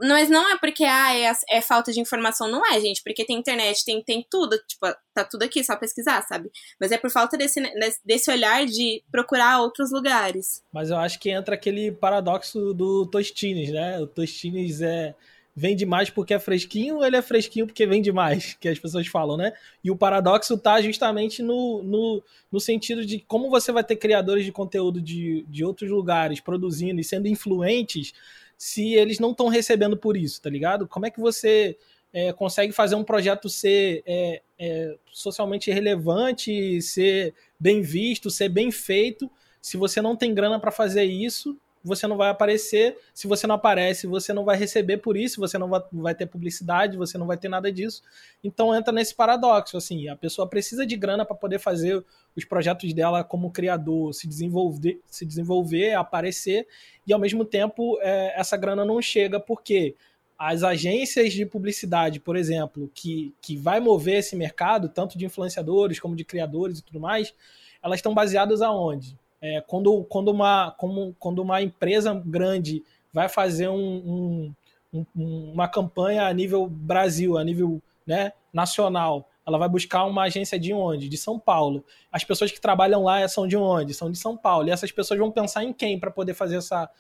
[0.01, 3.39] Mas não é porque ah, é, é, falta de informação, não é, gente, porque tem
[3.39, 6.51] internet, tem, tem tudo, tipo, tá tudo aqui, só pesquisar, sabe?
[6.81, 7.61] Mas é por falta desse,
[8.05, 10.63] desse olhar de procurar outros lugares.
[10.73, 13.99] Mas eu acho que entra aquele paradoxo do Tostines, né?
[14.01, 15.15] O Tostines é
[15.59, 19.37] vende mais porque é fresquinho, ele é fresquinho porque vende mais, que as pessoas falam,
[19.37, 19.53] né?
[19.83, 24.45] E o paradoxo tá justamente no, no, no sentido de como você vai ter criadores
[24.45, 28.13] de conteúdo de, de outros lugares produzindo e sendo influentes
[28.59, 30.89] se eles não estão recebendo por isso, tá ligado?
[30.89, 31.79] Como é que você
[32.13, 38.73] é, consegue fazer um projeto ser é, é, socialmente relevante, ser bem visto, ser bem
[38.73, 39.31] feito,
[39.63, 42.97] se você não tem grana para fazer isso você não vai aparecer.
[43.15, 46.97] Se você não aparece, você não vai receber por isso, você não vai, ter publicidade,
[46.97, 48.03] você não vai ter nada disso.
[48.43, 52.05] Então entra nesse paradoxo, assim, a pessoa precisa de grana para poder fazer
[52.37, 56.67] os projetos dela como criador, se desenvolver, se desenvolver, aparecer,
[57.07, 59.95] e ao mesmo tempo é, essa grana não chega porque
[60.39, 65.99] as agências de publicidade, por exemplo, que, que vai mover esse mercado, tanto de influenciadores
[65.99, 67.35] como de criadores e tudo mais,
[67.83, 69.19] elas estão baseadas aonde?
[69.41, 74.55] É, quando, quando, uma, como, quando uma empresa grande vai fazer um,
[74.93, 80.25] um, um, uma campanha a nível Brasil, a nível né, nacional, ela vai buscar uma
[80.25, 81.09] agência de onde?
[81.09, 81.85] De São Paulo.
[82.13, 83.95] As pessoas que trabalham lá são de onde?
[83.95, 84.69] São de São Paulo.
[84.69, 86.91] E essas pessoas vão pensar em quem para poder fazer essa.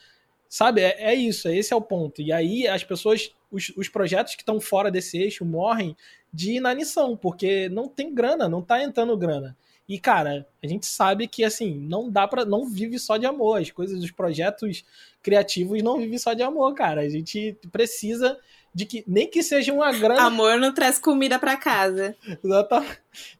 [0.48, 0.80] Sabe?
[0.80, 2.22] É, é, isso, esse é o ponto.
[2.22, 5.94] E aí as pessoas, os, os projetos que estão fora desse eixo morrem
[6.32, 9.54] de inanição, porque não tem grana, não está entrando grana.
[9.88, 13.62] E, cara, a gente sabe que, assim, não dá para Não vive só de amor.
[13.62, 14.84] As coisas, os projetos
[15.22, 17.00] criativos não vivem só de amor, cara.
[17.00, 18.38] A gente precisa
[18.74, 19.02] de que.
[19.06, 20.24] Nem que seja uma grana.
[20.24, 22.14] Amor não traz comida para casa.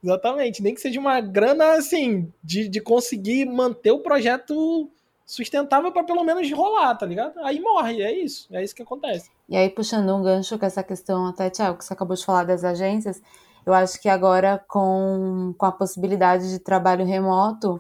[0.02, 0.62] Exatamente.
[0.62, 4.90] Nem que seja uma grana, assim, de, de conseguir manter o projeto
[5.26, 7.38] sustentável para pelo menos rolar, tá ligado?
[7.40, 8.48] Aí morre, é isso.
[8.50, 9.30] É isso que acontece.
[9.46, 12.44] E aí, puxando um gancho com essa questão, até, Tiago, que você acabou de falar
[12.44, 13.20] das agências
[13.68, 17.78] eu acho que agora, com, com a possibilidade de trabalho remoto,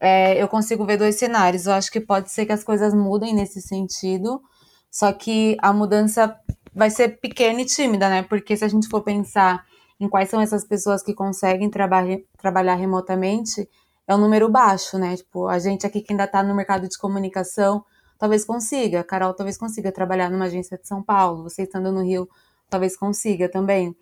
[0.00, 1.66] é, eu consigo ver dois cenários.
[1.66, 4.42] Eu acho que pode ser que as coisas mudem nesse sentido,
[4.90, 6.36] só que a mudança
[6.74, 8.24] vai ser pequena e tímida, né?
[8.24, 9.64] Porque se a gente for pensar
[10.00, 12.02] em quais são essas pessoas que conseguem traba
[12.36, 13.68] trabalhar remotamente,
[14.08, 15.16] é um número baixo, né?
[15.16, 17.84] Tipo, a gente aqui que ainda está no mercado de comunicação,
[18.18, 19.00] talvez consiga.
[19.00, 21.44] A Carol talvez consiga trabalhar numa agência de São Paulo.
[21.44, 22.28] Você estando no Rio,
[22.68, 23.94] talvez consiga também.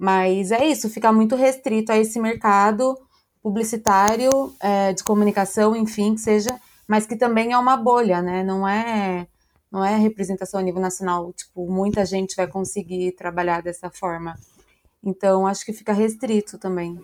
[0.00, 2.98] Mas é isso, fica muito restrito a esse mercado
[3.42, 6.58] publicitário, é, de comunicação, enfim, que seja,
[6.88, 8.42] mas que também é uma bolha, né?
[8.42, 9.26] Não é,
[9.70, 11.30] não é representação a nível nacional.
[11.34, 14.34] Tipo, muita gente vai conseguir trabalhar dessa forma.
[15.04, 16.98] Então, acho que fica restrito também.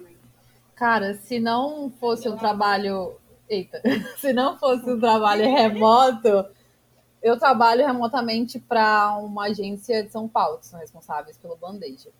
[0.75, 3.15] Cara, se não fosse um trabalho
[3.47, 3.83] Eita,
[4.19, 6.47] se não fosse um trabalho remoto,
[7.23, 12.11] eu trabalho remotamente para uma agência de São Paulo, que são responsáveis pelo Bandeja.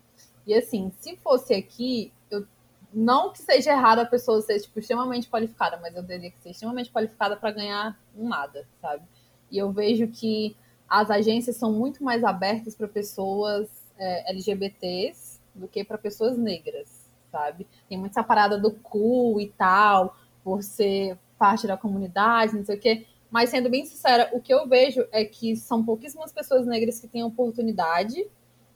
[0.47, 2.47] E assim, se fosse aqui, eu
[2.93, 6.51] não que seja errado a pessoa ser tipo, extremamente qualificada, mas eu teria que ser
[6.51, 9.03] extremamente qualificada para ganhar um nada, sabe?
[9.51, 10.57] E eu vejo que
[10.89, 16.89] as agências são muito mais abertas para pessoas é, LGBTs do que para pessoas negras,
[17.31, 17.67] sabe?
[17.89, 22.81] Tem muita parada do cool e tal, por ser parte da comunidade, não sei o
[22.81, 23.07] quê.
[23.31, 27.09] Mas sendo bem sincera, o que eu vejo é que são pouquíssimas pessoas negras que
[27.09, 28.27] têm oportunidade,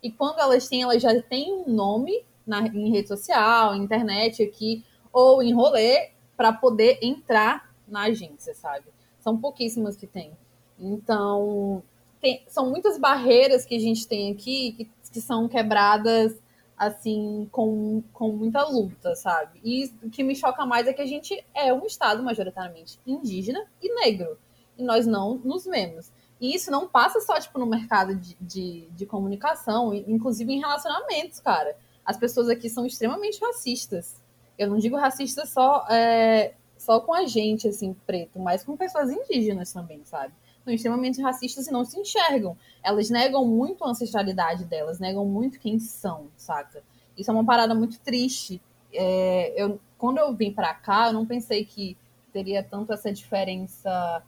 [0.02, 4.84] e quando elas têm, elas já têm um nome na, em rede social, internet aqui,
[5.12, 8.86] ou em rolê, para poder entrar na agência, sabe?
[9.20, 10.32] São pouquíssimas que têm.
[10.78, 11.82] Então,
[12.20, 16.36] tem, são muitas barreiras que a gente tem aqui que, que são quebradas
[16.80, 19.60] assim, com, com muita luta, sabe?
[19.62, 23.66] E o que me choca mais é que a gente é um estado majoritariamente indígena
[23.82, 24.38] e negro.
[24.78, 26.10] E nós não nos vemos.
[26.40, 31.38] E isso não passa só, tipo, no mercado de, de, de comunicação, inclusive em relacionamentos,
[31.40, 31.76] cara.
[32.04, 34.16] As pessoas aqui são extremamente racistas.
[34.58, 39.10] Eu não digo racista só, é, só com a gente, assim, preto, mas com pessoas
[39.10, 40.32] indígenas também, sabe?
[40.64, 42.56] são extremamente racistas e não se enxergam.
[42.82, 46.82] Elas negam muito a ancestralidade delas, negam muito quem são, saca?
[47.16, 48.60] Isso é uma parada muito triste.
[48.92, 51.96] É, eu, quando eu vim para cá, eu não pensei que
[52.32, 54.22] teria tanto essa diferença.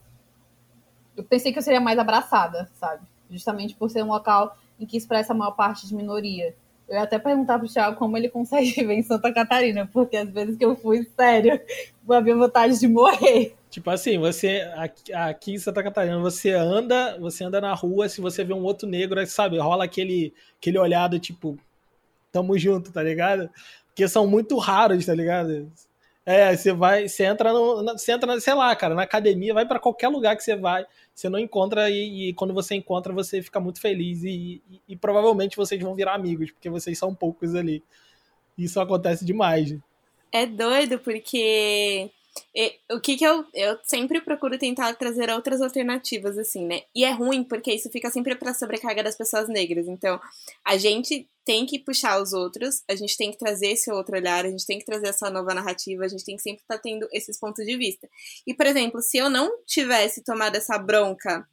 [1.17, 3.03] Eu pensei que eu seria mais abraçada, sabe?
[3.31, 6.55] Justamente por ser um local em que expressa a maior parte de minoria.
[6.89, 10.29] Eu ia até perguntar pro Thiago como ele consegue viver em Santa Catarina, porque às
[10.31, 11.61] vezes que eu fui, sério,
[12.05, 13.55] vou haver vontade de morrer.
[13.71, 18.21] Tipo assim, você aqui, aqui em Santa Catarina, você anda, você anda na rua, se
[18.21, 21.59] você vê um outro negro, sabe, rola aquele, aquele olhado, tipo,
[22.31, 23.49] tamo junto, tá ligado?
[23.87, 25.73] Porque são muito raros, tá ligado?
[26.25, 29.81] É, você vai, você entra no, você entra, sei lá, cara, na academia, vai para
[29.81, 33.59] qualquer lugar que você vai, você não encontra e, e, quando você encontra você fica
[33.59, 37.83] muito feliz e, e, e, provavelmente vocês vão virar amigos, porque vocês são poucos ali.
[38.57, 39.77] Isso acontece demais.
[40.31, 42.11] É doido porque
[42.55, 46.83] e, o que que eu, eu sempre procuro tentar trazer outras alternativas, assim, né?
[46.95, 49.87] E é ruim porque isso fica sempre pra sobrecarga das pessoas negras.
[49.87, 50.21] Então,
[50.65, 54.45] a gente tem que puxar os outros, a gente tem que trazer esse outro olhar,
[54.45, 56.83] a gente tem que trazer essa nova narrativa, a gente tem que sempre estar tá
[56.83, 58.09] tendo esses pontos de vista.
[58.47, 61.47] E, por exemplo, se eu não tivesse tomado essa bronca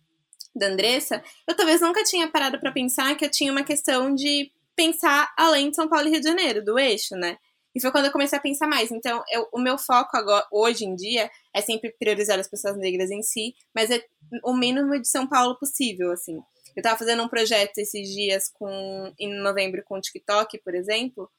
[0.55, 4.51] da Andressa, eu talvez nunca tinha parado para pensar que eu tinha uma questão de
[4.75, 7.37] pensar além de São Paulo e Rio de Janeiro, do eixo, né?
[7.75, 8.91] E foi quando eu comecei a pensar mais.
[8.91, 13.11] Então, eu, o meu foco agora, hoje em dia, é sempre priorizar as pessoas negras
[13.11, 14.03] em si, mas é
[14.43, 16.39] o mínimo de São Paulo possível, assim.
[16.75, 21.29] Eu tava fazendo um projeto esses dias com em novembro com o TikTok, por exemplo.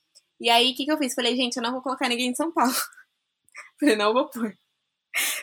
[0.40, 1.14] E aí, o que, que eu fiz?
[1.14, 2.73] Falei, gente, eu não vou colocar ninguém de São Paulo.
[3.79, 4.55] Falei, não vou pôr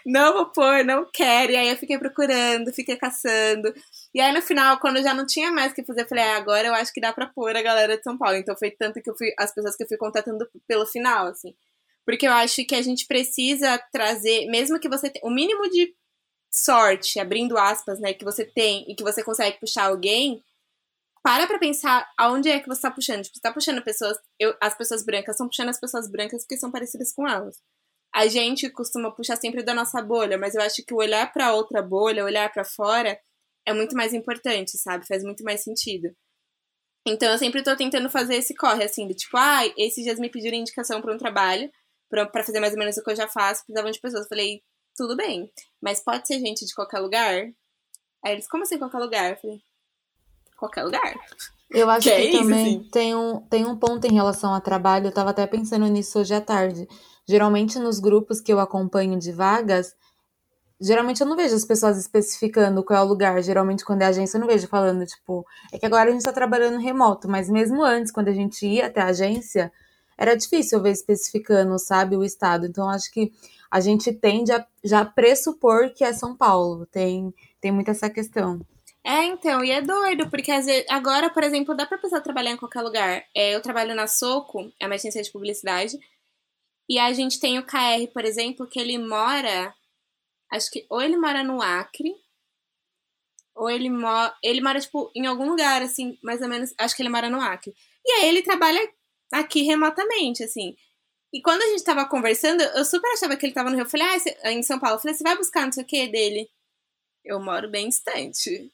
[0.06, 1.52] não vou pôr, não quero.
[1.52, 3.74] E aí eu fiquei procurando, fiquei caçando.
[4.14, 6.24] E aí no final, quando eu já não tinha mais o que fazer, eu falei,
[6.24, 8.36] ah, agora eu acho que dá pra pôr a galera de São Paulo.
[8.38, 11.56] Então foi tanto que eu fui, as pessoas que eu fui contatando pelo final, assim.
[12.06, 15.94] Porque eu acho que a gente precisa trazer, mesmo que você tenha o mínimo de
[16.50, 20.44] sorte, abrindo aspas, né, que você tem e que você consegue puxar alguém,
[21.24, 23.24] para pra pensar aonde é que você tá puxando.
[23.24, 26.58] Tipo, você tá puxando pessoas, eu, as pessoas brancas estão puxando as pessoas brancas porque
[26.58, 27.58] são parecidas com elas
[28.14, 31.54] a gente costuma puxar sempre da nossa bolha, mas eu acho que o olhar para
[31.54, 33.20] outra bolha, olhar para fora,
[33.66, 35.06] é muito mais importante, sabe?
[35.06, 36.10] Faz muito mais sentido.
[37.06, 40.30] Então eu sempre tô tentando fazer esse corre, assim, de tipo, ah, esses dias me
[40.30, 41.72] pediram indicação para um trabalho,
[42.10, 44.24] para fazer mais ou menos o que eu já faço, precisavam de pessoas.
[44.24, 44.62] Eu falei,
[44.96, 45.50] tudo bem,
[45.82, 47.46] mas pode ser gente de qualquer lugar?
[48.26, 49.32] Aí eles, como assim qualquer lugar?
[49.32, 49.62] Eu falei,
[50.58, 51.14] qualquer lugar.
[51.70, 52.90] Eu acho que, que é também isso, assim?
[52.90, 56.34] tem, um, tem um ponto em relação a trabalho, eu tava até pensando nisso hoje
[56.34, 56.88] à tarde.
[57.28, 59.96] Geralmente nos grupos que eu acompanho de vagas,
[60.80, 63.42] geralmente eu não vejo as pessoas especificando qual é o lugar.
[63.42, 66.32] Geralmente, quando é agência, eu não vejo falando, tipo, é que agora a gente tá
[66.32, 69.72] trabalhando remoto, mas mesmo antes, quando a gente ia até a agência,
[70.18, 72.66] era difícil ver especificando, sabe, o estado.
[72.66, 73.32] Então, acho que
[73.70, 76.86] a gente tende a já pressupor que é São Paulo.
[76.86, 78.62] Tem, tem muito essa questão.
[79.04, 82.58] É, então, e é doido, porque vezes, agora, por exemplo, dá pra pessoa trabalhar em
[82.58, 83.24] qualquer lugar.
[83.34, 85.98] É, eu trabalho na Soco, é uma agência de publicidade,
[86.90, 89.74] e a gente tem o KR, por exemplo, que ele mora.
[90.52, 92.14] Acho que ou ele mora no Acre,
[93.56, 94.34] ou ele mora.
[94.44, 96.74] Ele mora, tipo, em algum lugar, assim, mais ou menos.
[96.78, 97.74] Acho que ele mora no Acre.
[98.06, 98.80] E aí ele trabalha
[99.34, 100.76] aqui remotamente, assim.
[101.34, 103.84] E quando a gente tava conversando, eu super achava que ele tava no Rio.
[103.84, 104.96] Eu falei, ah, você, em São Paulo.
[104.96, 106.48] Eu falei, você vai buscar não sei o que dele?
[107.26, 108.72] Eu moro bem distante.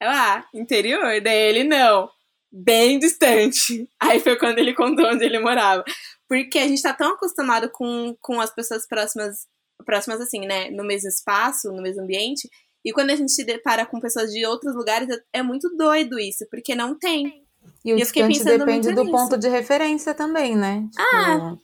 [0.00, 1.20] Eu, ah, interior.
[1.20, 2.08] Daí ele, não.
[2.52, 3.88] Bem distante.
[4.00, 5.84] Aí foi quando ele contou onde ele morava.
[6.28, 9.46] Porque a gente tá tão acostumado com, com as pessoas próximas,
[9.84, 12.48] próximas assim, né, no mesmo espaço, no mesmo ambiente.
[12.84, 16.46] E quando a gente se depara com pessoas de outros lugares, é muito doido isso,
[16.50, 17.42] porque não tem.
[17.84, 19.16] E o E eu fiquei distante pensando depende do nisso.
[19.16, 20.86] ponto de referência também, né?
[20.90, 21.56] Tipo, Ah.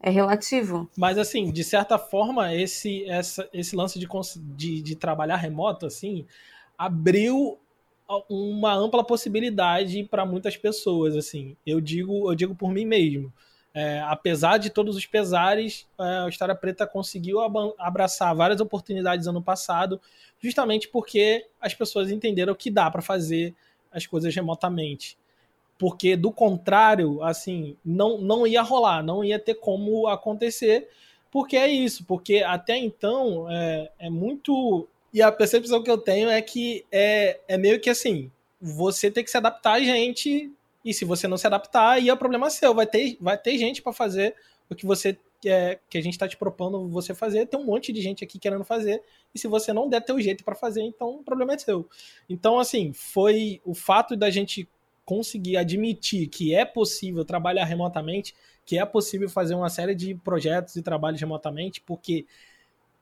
[0.00, 0.88] É relativo.
[0.96, 4.06] Mas assim, de certa forma, esse, essa, esse lance de,
[4.56, 6.24] de, de trabalhar remoto, assim,
[6.76, 7.58] abriu
[8.28, 11.56] uma ampla possibilidade para muitas pessoas, assim.
[11.66, 13.32] Eu digo, eu digo por mim mesmo.
[13.80, 17.38] É, apesar de todos os pesares, é, a História Preta conseguiu
[17.78, 20.00] abraçar várias oportunidades ano passado,
[20.40, 23.54] justamente porque as pessoas entenderam que dá para fazer
[23.92, 25.16] as coisas remotamente.
[25.78, 30.88] Porque, do contrário, assim, não, não ia rolar, não ia ter como acontecer,
[31.30, 34.88] porque é isso, porque até então é, é muito.
[35.14, 38.28] E a percepção que eu tenho é que é, é meio que assim:
[38.60, 40.50] você tem que se adaptar a gente,
[40.84, 42.74] e se você não se adaptar, aí é problema seu.
[42.74, 44.34] Vai ter, vai ter gente para fazer
[44.70, 47.46] o que você quer, que a gente está te propondo você fazer.
[47.46, 49.02] Tem um monte de gente aqui querendo fazer,
[49.34, 51.88] e se você não der teu jeito para fazer, então o problema é seu.
[52.28, 54.68] Então, assim, foi o fato da gente
[55.04, 60.76] conseguir admitir que é possível trabalhar remotamente, que é possível fazer uma série de projetos
[60.76, 62.26] e trabalhos remotamente, porque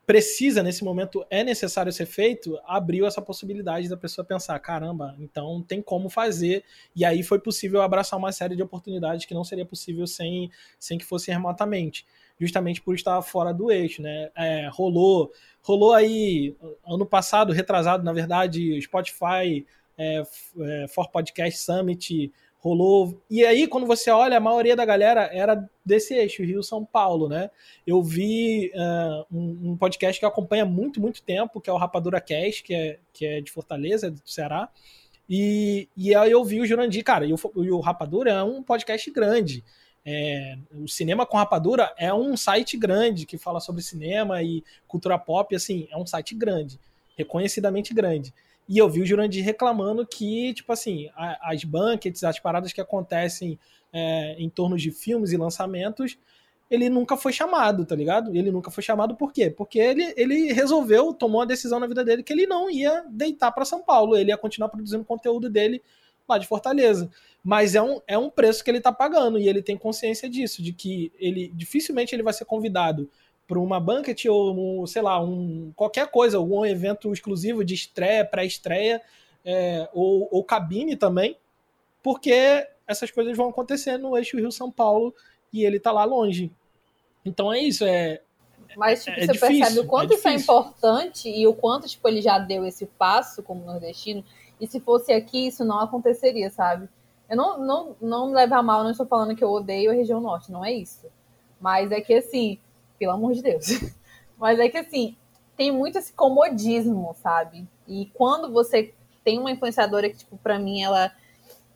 [0.07, 5.61] precisa, nesse momento, é necessário ser feito, abriu essa possibilidade da pessoa pensar, caramba, então
[5.61, 6.63] tem como fazer,
[6.95, 10.97] e aí foi possível abraçar uma série de oportunidades que não seria possível sem, sem
[10.97, 12.05] que fosse remotamente,
[12.39, 14.31] justamente por estar fora do eixo, né?
[14.33, 15.29] É, rolou,
[15.61, 16.55] rolou aí,
[16.87, 19.65] ano passado, retrasado, na verdade, Spotify
[19.97, 20.23] é,
[20.61, 23.21] é, For Podcast Summit, rolou.
[23.29, 27.49] E aí, quando você olha, a maioria da galera era desse eixo, Rio-São Paulo, né?
[27.85, 32.19] Eu vi uh, um, um, podcast que acompanha muito, muito tempo, que é o Rapadura
[32.19, 34.69] Cast, que é, que é de Fortaleza, do Ceará.
[35.29, 38.63] E, e aí eu vi o Jurandir, cara, e o, e o Rapadura é um
[38.63, 39.63] podcast grande.
[40.05, 45.19] É, o Cinema com Rapadura é um site grande que fala sobre cinema e cultura
[45.19, 46.79] pop, assim, é um site grande,
[47.17, 48.33] reconhecidamente grande.
[48.67, 53.57] E eu vi o Jurandir reclamando que, tipo assim, as bunkets, as paradas que acontecem
[53.93, 56.17] é, em torno de filmes e lançamentos,
[56.69, 58.35] ele nunca foi chamado, tá ligado?
[58.35, 59.49] Ele nunca foi chamado por quê?
[59.49, 63.51] Porque ele, ele resolveu, tomou a decisão na vida dele que ele não ia deitar
[63.51, 65.81] para São Paulo, ele ia continuar produzindo conteúdo dele
[66.27, 67.09] lá de Fortaleza.
[67.41, 70.61] Mas é um, é um preço que ele tá pagando e ele tem consciência disso,
[70.61, 73.09] de que ele dificilmente ele vai ser convidado
[73.47, 78.25] para uma banquet ou, um, sei lá, um, qualquer coisa, algum evento exclusivo de estreia,
[78.25, 79.01] pré-estreia,
[79.45, 81.37] é, ou, ou cabine também,
[82.03, 85.15] porque essas coisas vão acontecer no eixo Rio-São Paulo
[85.53, 86.51] e ele tá lá longe.
[87.23, 88.21] Então é isso, é.
[88.75, 91.87] Mas tipo, é você difícil, percebe o quanto é isso é importante e o quanto
[91.87, 94.23] tipo, ele já deu esse passo como nordestino.
[94.59, 96.89] E se fosse aqui, isso não aconteceria, sabe?
[97.29, 99.93] Eu não, não, não me leve a mal, não estou falando que eu odeio a
[99.93, 101.07] região norte, não é isso.
[101.59, 102.59] Mas é que assim,
[102.97, 103.67] pelo amor de Deus.
[104.37, 105.15] Mas é que assim,
[105.55, 107.67] tem muito esse comodismo, sabe?
[107.87, 111.11] E quando você tem uma influenciadora que, tipo, pra mim, ela,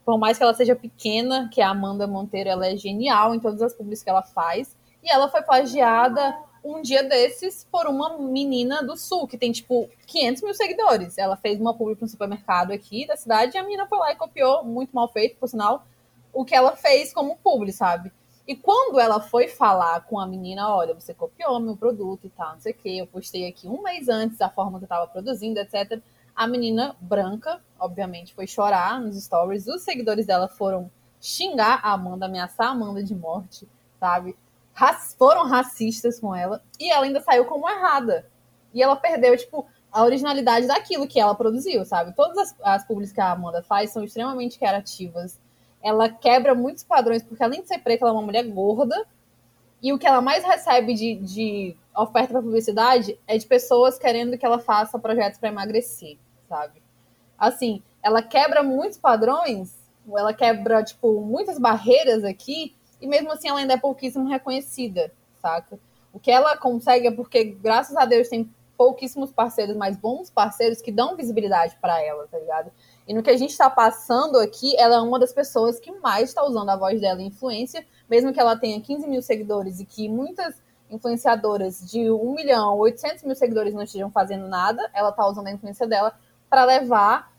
[0.05, 3.39] por mais que ela seja pequena, que é a Amanda Monteiro, ela é genial em
[3.39, 4.77] todas as publicidades que ela faz.
[5.03, 9.89] E ela foi plagiada um dia desses por uma menina do sul, que tem, tipo,
[10.05, 11.17] 500 mil seguidores.
[11.17, 14.15] Ela fez uma para um supermercado aqui da cidade e a menina foi lá e
[14.15, 15.85] copiou, muito mal feito, por sinal,
[16.31, 18.11] o que ela fez como publi, sabe?
[18.51, 22.51] E quando ela foi falar com a menina, olha, você copiou meu produto e tal,
[22.51, 25.07] não sei o quê, eu postei aqui um mês antes a forma que eu tava
[25.07, 26.01] produzindo, etc.
[26.35, 29.67] A menina branca, obviamente, foi chorar nos stories.
[29.67, 33.65] Os seguidores dela foram xingar a Amanda, ameaçar a Amanda de morte,
[33.97, 34.35] sabe?
[34.73, 38.27] Rac- foram racistas com ela e ela ainda saiu como errada.
[38.73, 42.13] E ela perdeu, tipo, a originalidade daquilo que ela produziu, sabe?
[42.13, 45.39] Todas as, as publis que a Amanda faz são extremamente criativas.
[45.83, 49.05] Ela quebra muitos padrões, porque além de ser preta, ela é uma mulher gorda.
[49.81, 54.37] E o que ela mais recebe de, de oferta para publicidade é de pessoas querendo
[54.37, 56.17] que ela faça projetos para emagrecer,
[56.47, 56.81] sabe?
[57.37, 59.75] Assim, ela quebra muitos padrões,
[60.15, 65.79] ela quebra, tipo, muitas barreiras aqui, e mesmo assim ela ainda é pouquíssimo reconhecida, saca?
[66.13, 70.81] O que ela consegue é porque, graças a Deus, tem pouquíssimos parceiros, mas bons parceiros
[70.81, 72.71] que dão visibilidade para ela, tá ligado?
[73.07, 76.29] E no que a gente está passando aqui, ela é uma das pessoas que mais
[76.29, 79.85] está usando a voz dela em influência, mesmo que ela tenha 15 mil seguidores e
[79.85, 80.55] que muitas
[80.89, 85.51] influenciadoras de 1 milhão, 800 mil seguidores não estejam fazendo nada, ela está usando a
[85.51, 86.13] influência dela
[86.49, 87.31] para levar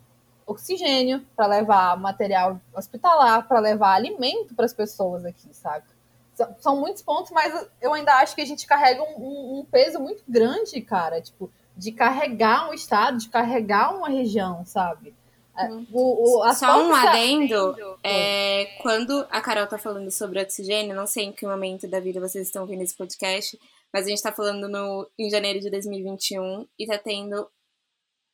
[0.46, 5.86] oxigênio, para levar material hospitalar, para levar alimento para as pessoas aqui, saca?
[6.34, 10.00] São, são muitos pontos, mas eu ainda acho que a gente carrega um- um peso
[10.00, 15.14] muito grande, cara, tipo, de carregar um estado, de carregar uma região, sabe?
[15.56, 20.96] É, O, o, as Só um adendo, é, quando a Carol tá falando sobre oxigênio,
[20.96, 23.58] não sei em que momento da vida vocês estão ouvindo esse podcast,
[23.92, 27.42] Mas a gente tá falando no, em janeiro de 2021 e tá tendo.
[27.42, 27.48] O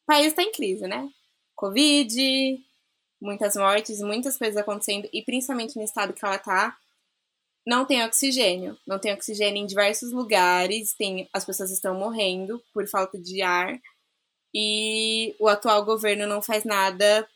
[0.06, 1.08] país tá em crise, né?
[1.54, 2.64] Covid,
[3.20, 6.76] muitas mortes, muitas coisas acontecendo, e principalmente no estado que ela tá,
[7.66, 8.78] não tem oxigênio.
[8.86, 13.78] Não tem oxigênio em diversos lugares, tem, as pessoas estão morrendo por falta de ar,
[14.54, 17.28] e o atual governo não faz nada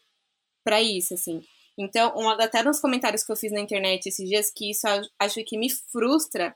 [0.65, 1.43] para isso, assim.
[1.79, 4.87] Então, até nos comentários que eu fiz na internet esses dias, que isso
[5.19, 6.55] acho que me frustra,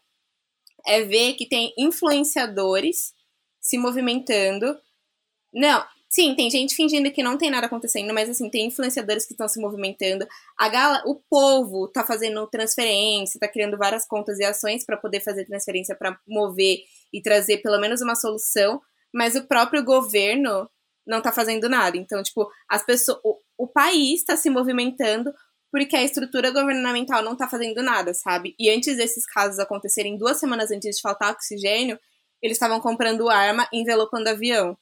[0.86, 3.12] é ver que tem influenciadores
[3.60, 4.78] se movimentando.
[5.52, 9.32] Não, sim, tem gente fingindo que não tem nada acontecendo, mas assim, tem influenciadores que
[9.32, 10.26] estão se movimentando.
[10.56, 15.20] A gala, o povo tá fazendo transferência, tá criando várias contas e ações para poder
[15.20, 16.78] fazer transferência para mover
[17.12, 18.80] e trazer pelo menos uma solução,
[19.12, 20.68] mas o próprio governo
[21.06, 21.96] não tá fazendo nada.
[21.96, 25.32] Então, tipo, as pessoas, o, o país está se movimentando
[25.70, 28.54] porque a estrutura governamental não tá fazendo nada, sabe?
[28.58, 31.98] E antes desses casos acontecerem, duas semanas antes de faltar oxigênio,
[32.42, 34.76] eles estavam comprando arma e envelopando avião.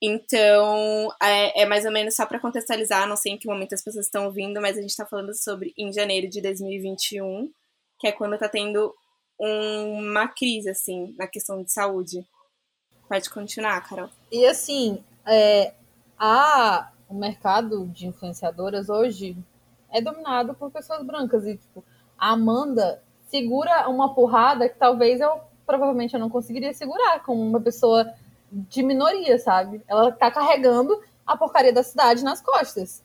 [0.00, 3.82] Então, é, é, mais ou menos só para contextualizar, não sei em que momento as
[3.82, 7.50] pessoas estão ouvindo, mas a gente está falando sobre em janeiro de 2021,
[7.98, 8.94] que é quando está tendo
[9.40, 12.24] um, uma crise, assim, na questão de saúde.
[13.08, 14.10] Pode continuar, Carol.
[14.30, 15.72] E assim, é,
[16.18, 19.36] a, o mercado de influenciadoras hoje
[19.90, 21.46] é dominado por pessoas brancas.
[21.46, 21.82] E, tipo,
[22.18, 27.60] a Amanda segura uma porrada que talvez eu, provavelmente, eu não conseguiria segurar como uma
[27.60, 28.12] pessoa
[28.52, 29.82] de minoria, sabe?
[29.88, 33.02] Ela tá carregando a porcaria da cidade nas costas.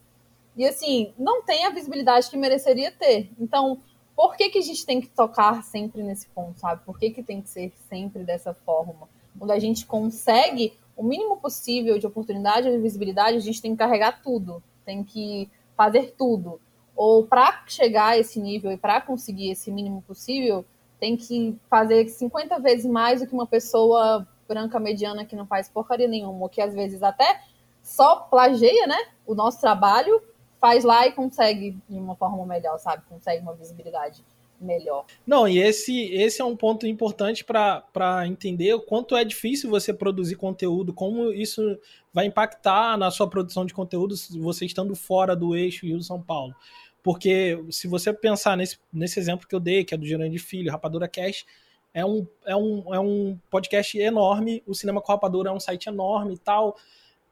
[0.58, 3.32] E, assim, não tem a visibilidade que mereceria ter.
[3.40, 3.80] Então,
[4.14, 6.84] por que, que a gente tem que tocar sempre nesse ponto, sabe?
[6.86, 9.08] Por que, que tem que ser sempre dessa forma?
[9.44, 13.78] Quando a gente consegue o mínimo possível de oportunidade e visibilidade, a gente tem que
[13.78, 16.62] carregar tudo, tem que fazer tudo.
[16.96, 20.64] Ou para chegar a esse nível e para conseguir esse mínimo possível,
[20.98, 25.68] tem que fazer 50 vezes mais do que uma pessoa branca mediana que não faz
[25.68, 27.42] porcaria nenhuma, ou que às vezes até
[27.82, 30.24] só plageia, né, o nosso trabalho,
[30.62, 33.04] faz lá e consegue de uma forma melhor, sabe?
[33.10, 34.24] Consegue uma visibilidade
[34.64, 35.06] melhor.
[35.26, 39.94] Não, e esse, esse é um ponto importante para entender o quanto é difícil você
[39.94, 41.78] produzir conteúdo, como isso
[42.14, 46.56] vai impactar na sua produção de conteúdo você estando fora do eixo Rio-São Paulo.
[47.02, 50.72] Porque se você pensar nesse, nesse exemplo que eu dei, que é do Gerande Filho,
[50.72, 51.46] Rapadura Cash,
[51.94, 55.88] é um, é, um, é um podcast enorme, o Cinema com Rapadura é um site
[55.88, 56.76] enorme e tal,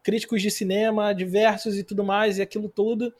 [0.04, 3.14] críticos de cinema diversos e tudo mais, e aquilo tudo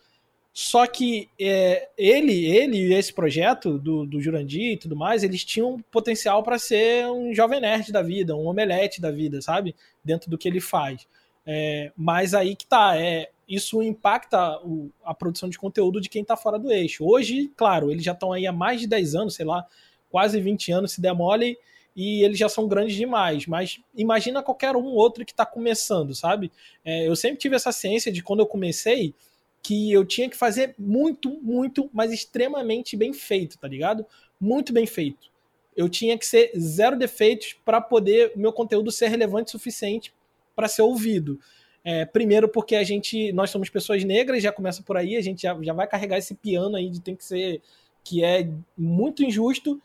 [0.54, 5.46] só que é, ele, ele e esse projeto do, do Jurandir e tudo mais, eles
[5.46, 9.74] tinham potencial para ser um jovem nerd da vida, um omelete da vida, sabe?
[10.04, 11.08] Dentro do que ele faz.
[11.46, 16.22] É, mas aí que tá, é, isso impacta o, a produção de conteúdo de quem
[16.22, 17.06] está fora do eixo.
[17.06, 19.66] Hoje, claro, eles já estão aí há mais de 10 anos, sei lá,
[20.10, 21.58] quase 20 anos se demolem,
[21.96, 23.48] e eles já são grandes demais.
[23.48, 26.52] Mas imagina qualquer um outro que está começando, sabe?
[26.84, 29.14] É, eu sempre tive essa ciência de quando eu comecei
[29.62, 34.06] que eu tinha que fazer muito, muito, mas extremamente bem feito, tá ligado?
[34.40, 35.30] Muito bem feito.
[35.76, 40.14] Eu tinha que ser zero defeitos para poder meu conteúdo ser relevante o suficiente
[40.56, 41.40] para ser ouvido.
[41.84, 45.44] É, primeiro porque a gente, nós somos pessoas negras, já começa por aí, a gente
[45.44, 47.62] já, já vai carregar esse piano aí de tem que ser,
[48.04, 49.82] que é muito injusto,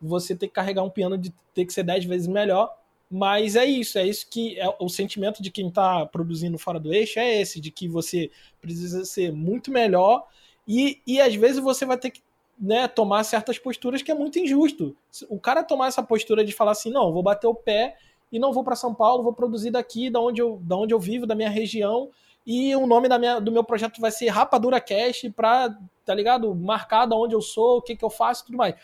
[0.00, 2.76] você ter que carregar um piano de ter que ser dez vezes melhor,
[3.10, 6.92] mas é isso, é isso que é o sentimento de quem está produzindo fora do
[6.92, 8.30] eixo é esse, de que você
[8.60, 10.26] precisa ser muito melhor
[10.66, 12.22] e, e às vezes você vai ter que
[12.60, 14.94] né, tomar certas posturas que é muito injusto.
[15.28, 17.96] O cara tomar essa postura de falar assim, não, vou bater o pé
[18.30, 21.00] e não vou para São Paulo, vou produzir daqui, da onde eu, da onde eu
[21.00, 22.10] vivo, da minha região,
[22.46, 26.54] e o nome da minha, do meu projeto vai ser Rapadura Cash para, tá ligado?
[26.54, 28.74] Marcar da onde eu sou, o que que eu faço, tudo mais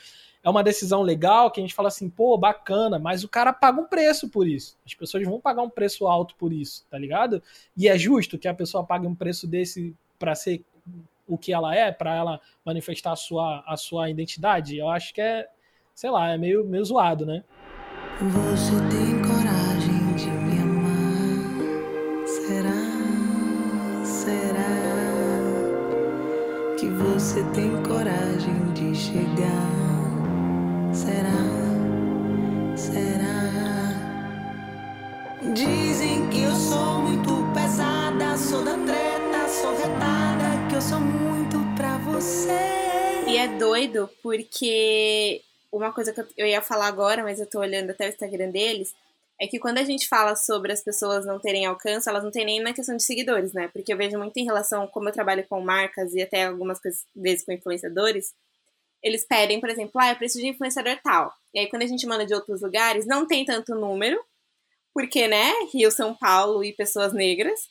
[0.45, 3.81] é uma decisão legal que a gente fala assim, pô, bacana, mas o cara paga
[3.81, 4.77] um preço por isso.
[4.85, 7.43] As pessoas vão pagar um preço alto por isso, tá ligado?
[7.75, 10.63] E é justo que a pessoa pague um preço desse para ser
[11.27, 14.77] o que ela é, para ela manifestar a sua, a sua identidade.
[14.77, 15.49] Eu acho que é,
[15.95, 17.43] sei lá, é meio, meio zoado, né?
[18.21, 22.27] Você tem coragem de me amar?
[22.27, 22.85] Será?
[24.05, 24.69] Será
[26.79, 29.84] que você tem coragem de chegar?
[31.15, 31.47] Será?
[32.77, 33.47] Será?
[35.55, 41.59] Dizem que eu sou muito pesada, sou da treta, sou retada, que eu sou muito
[41.77, 43.29] pra você.
[43.29, 47.91] E é doido porque uma coisa que eu ia falar agora, mas eu tô olhando
[47.91, 48.93] até o Instagram deles,
[49.41, 52.45] é que quando a gente fala sobre as pessoas não terem alcance, elas não têm
[52.45, 53.69] nem na questão de seguidores, né?
[53.73, 56.81] Porque eu vejo muito em relação, como eu trabalho com marcas e até algumas
[57.15, 58.35] vezes com influenciadores,
[59.05, 61.31] eles pedem, por exemplo, ah, eu preciso de influenciador tal.
[61.53, 64.19] E aí, quando a gente manda de outros lugares, não tem tanto número,
[64.95, 67.69] porque, né, Rio, São Paulo e pessoas negras.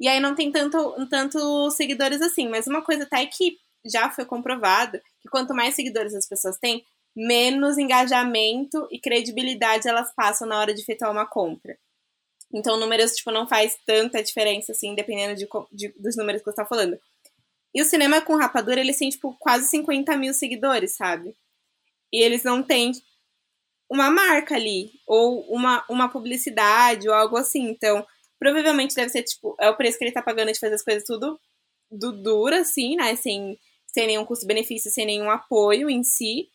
[0.00, 2.48] E aí não tem tanto, tanto seguidores assim.
[2.48, 3.56] Mas uma coisa até que
[3.86, 10.12] já foi comprovado, que quanto mais seguidores as pessoas têm, menos engajamento e credibilidade elas
[10.14, 11.78] passam na hora de efetuar uma compra.
[12.52, 16.56] Então, números, tipo, não faz tanta diferença, assim, dependendo de, de, dos números que você
[16.56, 16.98] tá falando.
[17.76, 21.36] E o cinema com rapadura, eles têm, tipo, quase 50 mil seguidores, sabe?
[22.10, 22.92] E eles não têm
[23.90, 27.68] uma marca ali, ou uma, uma publicidade, ou algo assim.
[27.68, 28.06] Então,
[28.38, 31.04] provavelmente deve ser, tipo, é o preço que ele tá pagando de fazer as coisas
[31.04, 31.38] tudo
[31.90, 33.14] do duro, assim, né?
[33.14, 36.48] Sem, sem nenhum custo-benefício, sem nenhum apoio em si.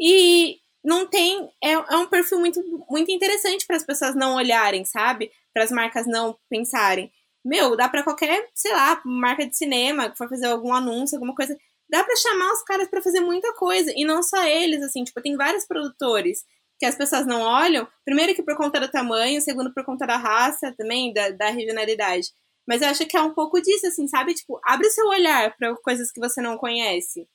[0.00, 1.50] E não tem.
[1.62, 5.30] É, é um perfil muito, muito interessante para as pessoas não olharem, sabe?
[5.52, 7.12] Para as marcas não pensarem.
[7.44, 11.34] Meu, dá para qualquer, sei lá, marca de cinema que for fazer algum anúncio, alguma
[11.34, 11.56] coisa.
[11.88, 13.92] Dá para chamar os caras para fazer muita coisa.
[13.96, 16.44] E não só eles, assim, tipo, tem vários produtores
[16.78, 17.86] que as pessoas não olham.
[18.04, 22.28] Primeiro que por conta do tamanho, segundo por conta da raça também, da, da regionalidade.
[22.66, 24.34] Mas eu acho que é um pouco disso, assim, sabe?
[24.34, 27.28] Tipo, abre o seu olhar para coisas que você não conhece.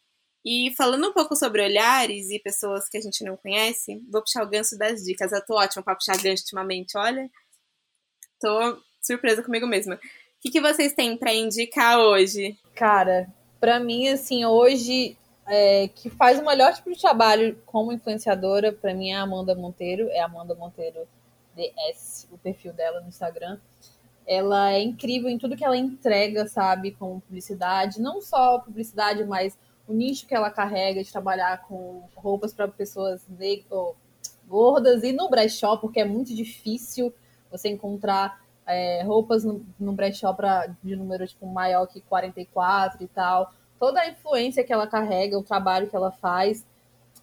[0.46, 4.44] E falando um pouco sobre olhares e pessoas que a gente não conhece, vou puxar
[4.44, 5.32] o gancho das dicas.
[5.32, 7.30] Eu tô ótima pra puxar gancho ultimamente, olha.
[8.40, 9.96] Tô surpresa comigo mesma.
[9.96, 10.00] O
[10.40, 12.58] que, que vocês têm para indicar hoje?
[12.76, 13.28] Cara,
[13.60, 18.94] para mim, assim, hoje, é, que faz o melhor tipo de trabalho como influenciadora, para
[18.94, 21.08] mim é a Amanda Monteiro, é Amanda Monteiro
[21.56, 23.58] DS, o perfil dela no Instagram.
[24.28, 29.58] Ela é incrível em tudo que ela entrega, sabe, como publicidade, não só publicidade, mas
[29.88, 33.96] o nicho que ela carrega de trabalhar com roupas para pessoas negras,
[34.46, 37.14] gordas e no brechó, porque é muito difícil
[37.50, 43.08] você encontrar é, roupas no, no brechó pra, de número tipo, maior que 44 e
[43.08, 43.54] tal.
[43.80, 46.66] Toda a influência que ela carrega, o trabalho que ela faz.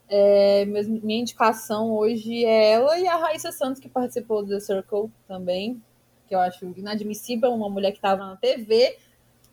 [0.09, 5.11] É, minha indicação hoje é ela e a Raíssa Santos, que participou do The Circle
[5.27, 5.83] também,
[6.27, 8.97] que eu acho inadmissível uma mulher que estava na TV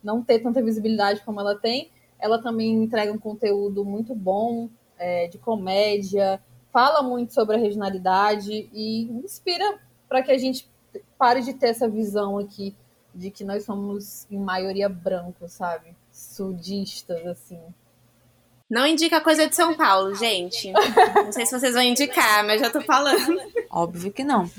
[0.02, 1.90] não ter tanta visibilidade como ela tem.
[2.18, 4.68] Ela também entrega um conteúdo muito bom,
[4.98, 6.40] é, de comédia,
[6.72, 9.78] fala muito sobre a regionalidade e inspira
[10.08, 10.68] para que a gente
[11.18, 12.74] pare de ter essa visão aqui
[13.14, 15.94] de que nós somos, em maioria, brancos, sabe?
[16.10, 17.60] Sudistas, assim.
[18.68, 20.72] Não indica coisa de São Paulo, gente.
[20.72, 23.38] Não sei se vocês vão indicar, mas já tô falando.
[23.70, 24.50] Óbvio que não.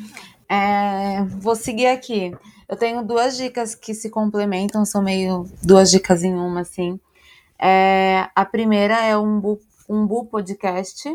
[0.48, 2.32] É, vou seguir aqui.
[2.70, 7.00] Eu tenho duas dicas que se complementam, são meio duas dicas em uma, assim.
[7.60, 9.60] É, a primeira é um Bu,
[9.90, 11.10] um Bu Podcast,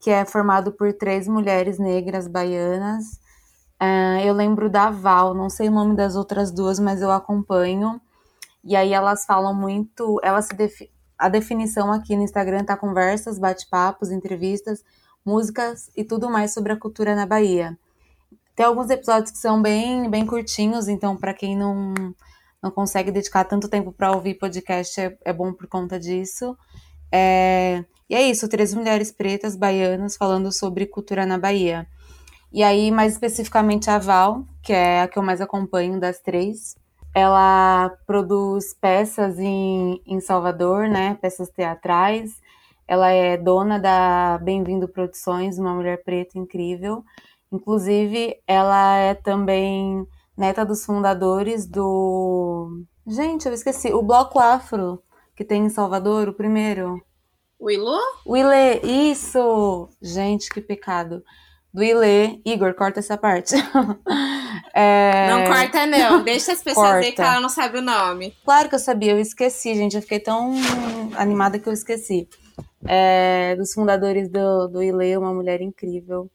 [0.00, 3.20] que é formado por três mulheres negras baianas.
[3.80, 8.00] É, eu lembro da Val, não sei o nome das outras duas, mas eu acompanho.
[8.64, 10.18] E aí elas falam muito.
[10.22, 14.84] Elas defi a definição aqui no Instagram tá conversas, bate-papos, entrevistas,
[15.24, 17.78] músicas e tudo mais sobre a cultura na Bahia.
[18.54, 21.94] Tem alguns episódios que são bem, bem curtinhos, então para quem não
[22.62, 26.56] não consegue dedicar tanto tempo para ouvir podcast, é, é, bom por conta disso.
[27.12, 31.86] É, e é isso, três mulheres pretas baianas falando sobre cultura na Bahia.
[32.56, 36.74] E aí, mais especificamente, a Val, que é a que eu mais acompanho das três,
[37.14, 41.18] ela produz peças em, em Salvador, né?
[41.20, 42.40] Peças teatrais.
[42.88, 47.04] Ela é dona da Bem-vindo Produções, uma mulher preta incrível.
[47.52, 52.82] Inclusive, ela é também neta dos fundadores do.
[53.06, 53.92] Gente, eu esqueci.
[53.92, 55.02] O Bloco Afro,
[55.36, 57.02] que tem em Salvador, o primeiro.
[58.24, 59.90] O Ilê, isso!
[60.00, 61.22] Gente, que pecado.
[61.76, 62.40] Do Ilê.
[62.42, 63.54] Igor, corta essa parte.
[64.72, 65.28] é...
[65.28, 66.24] Não corta, não.
[66.24, 67.00] Deixa as pessoas corta.
[67.02, 68.34] ver que ela não sabe o nome.
[68.46, 69.94] Claro que eu sabia, eu esqueci, gente.
[69.94, 70.54] Eu fiquei tão
[71.18, 72.26] animada que eu esqueci.
[72.88, 76.30] É, dos fundadores do, do Ilê, uma mulher incrível.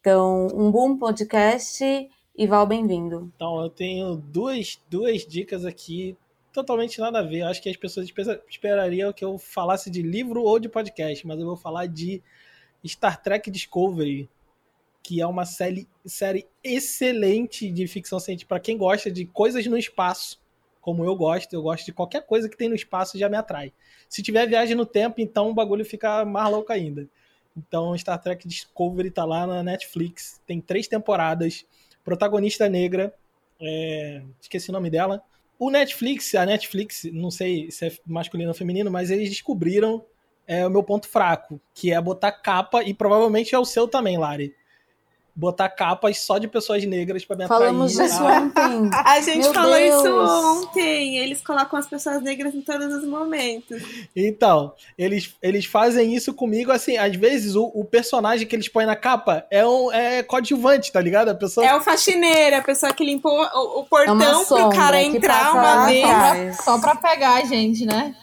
[0.00, 1.84] Então, um bom podcast
[2.34, 3.30] e Val, bem-vindo.
[3.36, 6.16] Então, eu tenho duas, duas dicas aqui
[6.50, 7.42] totalmente nada a ver.
[7.42, 8.08] Acho que as pessoas
[8.48, 12.22] esperariam que eu falasse de livro ou de podcast, mas eu vou falar de
[12.86, 14.30] Star Trek Discovery,
[15.02, 19.78] que é uma série, série excelente de ficção científica para quem gosta de coisas no
[19.78, 20.40] espaço,
[20.80, 21.52] como eu gosto.
[21.52, 23.72] Eu gosto de qualquer coisa que tem no espaço já me atrai.
[24.08, 27.08] Se tiver viagem no tempo, então o bagulho fica mais louco ainda.
[27.56, 31.66] Então, Star Trek Discovery tá lá na Netflix, tem três temporadas
[32.04, 33.12] protagonista negra,
[33.60, 35.22] é, esqueci o nome dela.
[35.58, 40.04] O Netflix, a Netflix, não sei se é masculino ou feminino, mas eles descobriram
[40.46, 44.16] é, o meu ponto fraco, que é botar capa, e provavelmente é o seu também,
[44.16, 44.54] Lari.
[45.38, 48.10] Botar capas só de pessoas negras pra me Falamos atrair.
[48.10, 48.90] disso a- ontem.
[49.06, 49.94] A gente Meu falou Deus.
[50.04, 51.18] isso ontem.
[51.18, 53.80] Eles colocam as pessoas negras em todos os momentos.
[54.16, 58.84] Então, eles, eles fazem isso comigo, assim, às vezes o, o personagem que eles põem
[58.86, 61.28] na capa é um é coadjuvante, tá ligado?
[61.28, 64.70] A pessoa É o faxineiro, a pessoa que limpou o, o É portão uma pro
[64.70, 66.56] cara entrar passa uma vez.
[66.64, 68.14] Só pra pegar a gente, né?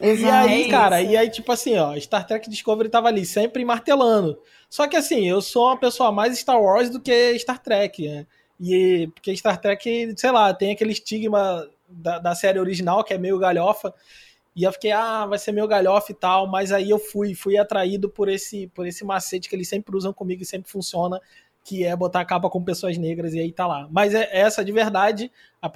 [0.00, 0.48] E Exato.
[0.48, 4.38] aí, É cara, e aí, tipo assim, ó, Star Trek Discovery tava ali, sempre martelando.
[4.68, 8.26] Só que assim, eu sou uma pessoa mais Star Wars do que Star Trek, né?
[8.60, 13.18] E porque Star Trek, sei lá, tem aquele estigma da, da série original que é
[13.18, 13.94] meio galhofa.
[14.56, 17.58] E eu fiquei, ah, vai ser meio galhofa e tal, mas aí eu fui, fui
[17.58, 21.20] atraído por esse, por esse macete que eles sempre usam comigo e sempre funciona,
[21.64, 23.88] que é botar a capa com pessoas negras e aí tá lá.
[23.90, 25.30] Mas é essa de verdade,
[25.60, 25.68] a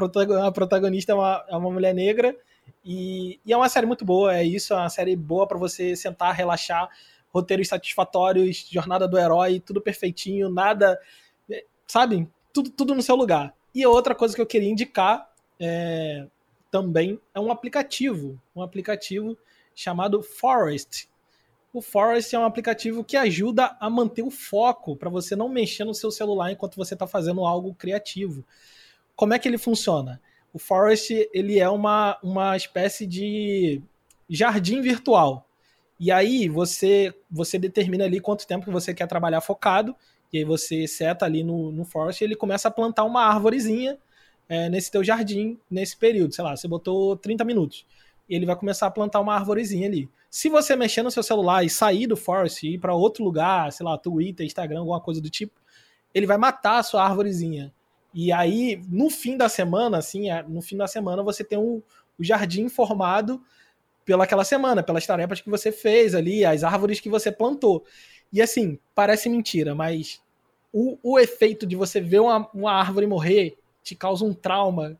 [0.52, 2.36] protagonista é uma, é uma mulher negra
[2.84, 5.94] e, e é uma série muito boa, é isso, é uma série boa pra você
[5.94, 6.88] sentar, relaxar,
[7.32, 10.98] roteiros satisfatórios, jornada do herói, tudo perfeitinho, nada,
[11.50, 12.28] é, sabe?
[12.52, 13.54] Tudo, tudo no seu lugar.
[13.74, 16.26] E outra coisa que eu queria indicar é,
[16.70, 19.36] também é um aplicativo, um aplicativo
[19.74, 21.08] chamado Forest.
[21.72, 25.84] O Forest é um aplicativo que ajuda a manter o foco para você não mexer
[25.84, 28.44] no seu celular enquanto você está fazendo algo criativo.
[29.14, 30.20] Como é que ele funciona?
[30.58, 33.80] O Forest ele é uma, uma espécie de
[34.28, 35.48] jardim virtual.
[36.00, 39.94] E aí você você determina ali quanto tempo que você quer trabalhar focado.
[40.32, 43.96] E aí você seta ali no, no Forest e ele começa a plantar uma árvorezinha
[44.48, 46.34] é, nesse teu jardim nesse período.
[46.34, 47.86] Sei lá, você botou 30 minutos.
[48.28, 50.10] E ele vai começar a plantar uma árvorezinha ali.
[50.28, 53.70] Se você mexer no seu celular e sair do Forest e ir para outro lugar,
[53.72, 55.54] sei lá, Twitter, Instagram, alguma coisa do tipo,
[56.12, 57.72] ele vai matar a sua árvorezinha.
[58.14, 61.82] E aí, no fim da semana, assim, é, no fim da semana, você tem um,
[62.18, 63.40] o jardim formado
[64.04, 67.84] pelaquela semana, pelas tarefas que você fez ali, as árvores que você plantou.
[68.32, 70.22] E assim, parece mentira, mas
[70.72, 74.98] o, o efeito de você ver uma, uma árvore morrer te causa um trauma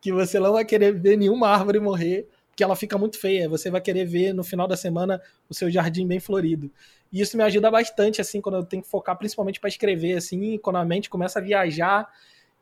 [0.00, 3.48] que você não vai querer ver nenhuma árvore morrer, porque ela fica muito feia.
[3.48, 6.70] Você vai querer ver no final da semana o seu jardim bem florido.
[7.12, 10.56] E isso me ajuda bastante, assim, quando eu tenho que focar principalmente para escrever, assim,
[10.58, 12.08] quando a mente começa a viajar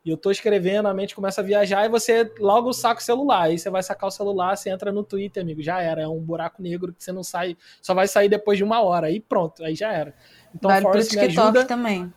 [0.09, 3.43] e eu tô escrevendo, a mente começa a viajar e você logo saca o celular.
[3.43, 6.01] Aí você vai sacar o celular, você entra no Twitter, amigo, já era.
[6.01, 9.07] É um buraco negro que você não sai, só vai sair depois de uma hora.
[9.07, 10.13] Aí pronto, aí já era.
[10.53, 11.65] Então Vale pro Forest me TikTok ajuda.
[11.65, 12.13] também.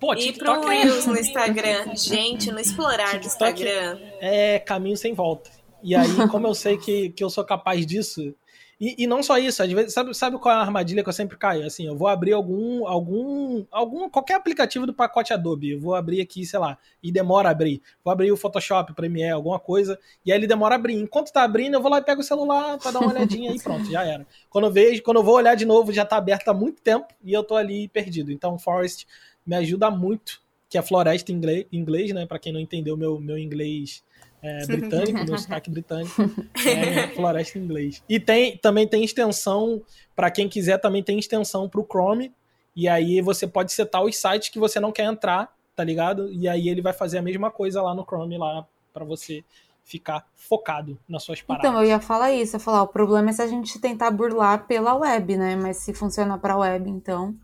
[0.00, 1.94] Pô, E TikTok pro é, Reels no Instagram.
[1.94, 3.98] Gente, no explorar do Instagram.
[4.20, 5.50] é caminho sem volta.
[5.82, 8.34] E aí, como eu sei que, que eu sou capaz disso.
[8.80, 11.12] E, e não só isso, às vezes, sabe, sabe qual é a armadilha que eu
[11.12, 11.66] sempre caio?
[11.66, 15.72] Assim, eu vou abrir algum, algum, algum, qualquer aplicativo do pacote Adobe.
[15.72, 17.82] Eu vou abrir aqui, sei lá, e demora a abrir.
[18.02, 20.94] Vou abrir o Photoshop, Premiere, alguma coisa, e aí ele demora a abrir.
[20.94, 23.60] Enquanto tá abrindo, eu vou lá e pego o celular pra dar uma olhadinha e
[23.60, 24.26] pronto, já era.
[24.48, 27.08] Quando eu vejo, quando eu vou olhar de novo, já tá aberto há muito tempo
[27.22, 28.32] e eu tô ali perdido.
[28.32, 29.06] Então, Forest
[29.44, 32.24] me ajuda muito, que é floresta em inglês, inglês né?
[32.24, 34.02] Pra quem não entendeu meu, meu inglês
[34.42, 36.22] é, britânico, meu sotaque britânico,
[36.66, 38.02] é floresta em inglês.
[38.08, 39.82] E tem, também tem extensão,
[40.14, 42.32] para quem quiser, também tem extensão pro Chrome,
[42.74, 46.32] e aí você pode setar os sites que você não quer entrar, tá ligado?
[46.32, 49.44] E aí ele vai fazer a mesma coisa lá no Chrome, lá para você
[49.84, 51.68] ficar focado nas suas paradas.
[51.68, 54.10] Então, eu ia falar isso, eu ia falar, o problema é se a gente tentar
[54.10, 55.56] burlar pela web, né?
[55.56, 57.34] Mas se funciona pra web, então.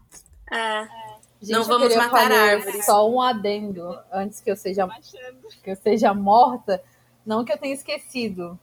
[0.52, 1.05] É.
[1.46, 2.84] Gente, Não vamos matar árvores.
[2.84, 4.88] Só um adendo antes que eu seja
[5.62, 6.82] que eu seja morta.
[7.24, 8.58] Não que eu tenha esquecido.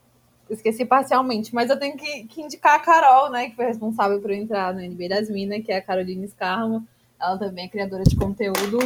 [0.49, 3.49] Esqueci parcialmente, mas eu tenho que, que indicar a Carol, né?
[3.49, 6.85] Que foi responsável por eu entrar no NBA das Minas, que é a Caroline Scarmo.
[7.19, 8.79] Ela também é criadora de conteúdo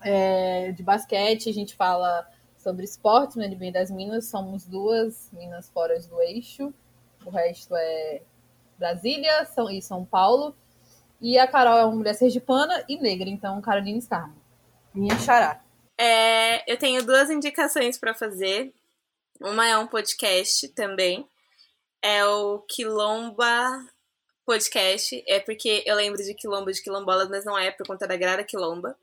[0.00, 1.50] é, de basquete.
[1.50, 2.24] A gente fala
[2.56, 4.26] sobre esportes no NBA das Minas.
[4.26, 6.72] Somos duas minas fora do eixo.
[7.26, 8.22] O resto é
[8.78, 10.54] Brasília São, e São Paulo.
[11.20, 14.34] E a Carol é uma mulher sergipana e negra, então Caroline Scarmo.
[14.94, 15.62] Minha xará.
[15.98, 18.72] É, eu tenho duas indicações para fazer.
[19.40, 21.28] Uma é um podcast também.
[22.02, 23.86] É o Quilomba
[24.46, 25.22] Podcast.
[25.28, 28.42] É porque eu lembro de Quilomba de Quilombolas, mas não é por conta da Grada
[28.42, 28.96] Quilomba.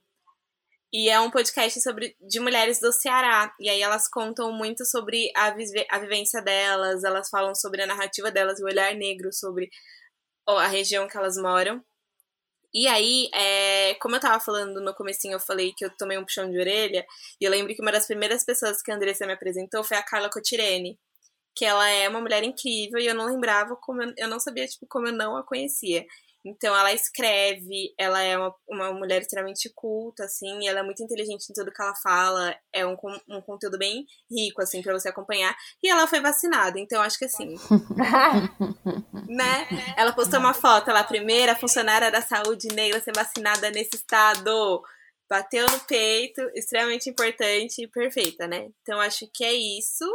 [0.91, 3.53] E é um podcast sobre de mulheres do Ceará.
[3.59, 7.87] E aí elas contam muito sobre a, vive, a vivência delas, elas falam sobre a
[7.87, 9.69] narrativa delas, o olhar negro sobre
[10.47, 11.83] a região que elas moram.
[12.73, 16.23] E aí, é, como eu tava falando no comecinho, eu falei que eu tomei um
[16.23, 17.05] puxão de orelha,
[17.41, 20.03] e eu lembro que uma das primeiras pessoas que a Andressa me apresentou foi a
[20.03, 20.99] Carla Cotirene,
[21.55, 24.67] que ela é uma mulher incrível, e eu não lembrava como eu, eu não sabia,
[24.67, 26.05] tipo, como eu não a conhecia.
[26.47, 31.49] Então ela escreve, ela é uma, uma mulher extremamente culta, assim, ela é muito inteligente
[31.49, 32.95] em tudo que ela fala, é um,
[33.29, 35.53] um conteúdo bem rico, assim, para você acompanhar.
[35.83, 37.55] E ela foi vacinada, então acho que assim.
[39.27, 39.67] né?
[39.97, 44.81] Ela postou uma foto, ela, a primeira funcionária da saúde negra ser vacinada nesse estado.
[45.29, 48.69] Bateu no peito, extremamente importante e perfeita, né?
[48.81, 50.05] Então acho que é isso.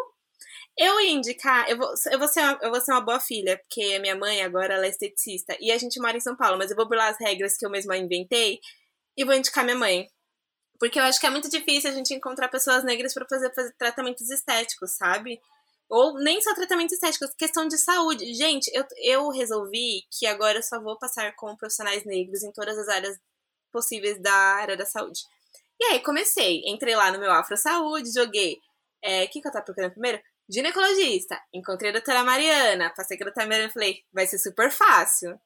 [0.77, 3.59] Eu ia indicar, eu vou, eu, vou ser uma, eu vou ser uma boa filha,
[3.59, 6.57] porque a minha mãe agora ela é esteticista e a gente mora em São Paulo,
[6.57, 8.59] mas eu vou burlar as regras que eu mesma inventei
[9.16, 10.09] e vou indicar minha mãe.
[10.79, 13.73] Porque eu acho que é muito difícil a gente encontrar pessoas negras para fazer, fazer
[13.79, 15.41] tratamentos estéticos, sabe?
[15.89, 18.33] Ou nem só tratamentos estéticos, questão de saúde.
[18.35, 22.79] Gente, eu, eu resolvi que agora eu só vou passar com profissionais negros em todas
[22.79, 23.16] as áreas
[23.70, 25.20] possíveis da área da saúde.
[25.81, 28.55] E aí comecei, entrei lá no meu Afro Saúde, joguei.
[28.55, 28.59] O
[29.03, 30.23] é, que, que eu tava procurando primeiro?
[30.51, 31.40] Ginecologista.
[31.53, 32.93] Encontrei a doutora Mariana.
[32.97, 35.38] Passei com a doutora Mariana e falei, vai ser super fácil.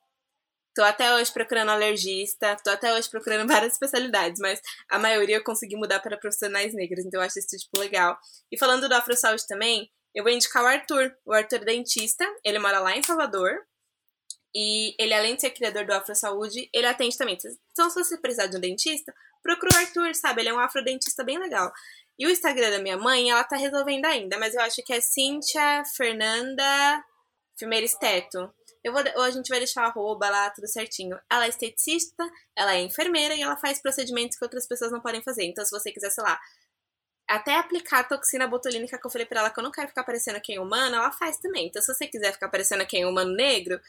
[0.74, 5.42] Tô até hoje procurando alergista, tô até hoje procurando várias especialidades, mas a maioria eu
[5.42, 8.18] consegui mudar para profissionais negros, então eu acho esse tipo legal.
[8.52, 11.16] E falando do Afro Saúde também, eu vou indicar o Arthur.
[11.24, 13.58] O Arthur é dentista, ele mora lá em Salvador.
[14.54, 17.38] E ele, além de ser criador do Afro Saúde, ele atende também.
[17.72, 20.42] Então, se você precisar de um dentista, procura o Arthur, sabe?
[20.42, 21.70] Ele é um afrodentista bem legal.
[22.18, 25.00] E o Instagram da minha mãe, ela tá resolvendo ainda, mas eu acho que é
[25.00, 27.04] Cíntia Fernanda
[27.58, 28.52] Firmeira Esteto.
[28.82, 31.18] Eu vou, ou a gente vai deixar a arroba lá, tudo certinho.
[31.30, 35.22] Ela é esteticista, ela é enfermeira e ela faz procedimentos que outras pessoas não podem
[35.22, 35.44] fazer.
[35.44, 36.38] Então, se você quiser, sei lá,
[37.28, 40.04] até aplicar a toxina botulínica que eu falei pra ela que eu não quero ficar
[40.04, 41.66] parecendo quem humano, ela faz também.
[41.66, 43.80] Então, se você quiser ficar parecendo quem humano negro,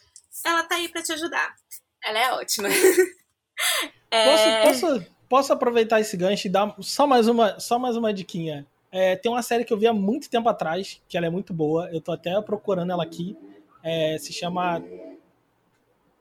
[0.43, 1.55] ela tá aí pra te ajudar.
[2.03, 2.67] Ela é ótima.
[4.09, 4.63] é...
[4.63, 8.65] Posso, posso, posso aproveitar esse gancho e dar só mais uma, só mais uma diquinha?
[8.91, 11.53] É, tem uma série que eu vi há muito tempo atrás, que ela é muito
[11.53, 11.89] boa.
[11.91, 13.37] Eu tô até procurando ela aqui.
[13.83, 14.83] É, se chama.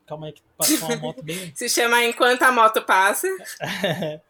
[0.06, 1.52] Calma aí, que passou uma moto bem.
[1.54, 3.28] se chama Enquanto a Moto Passa.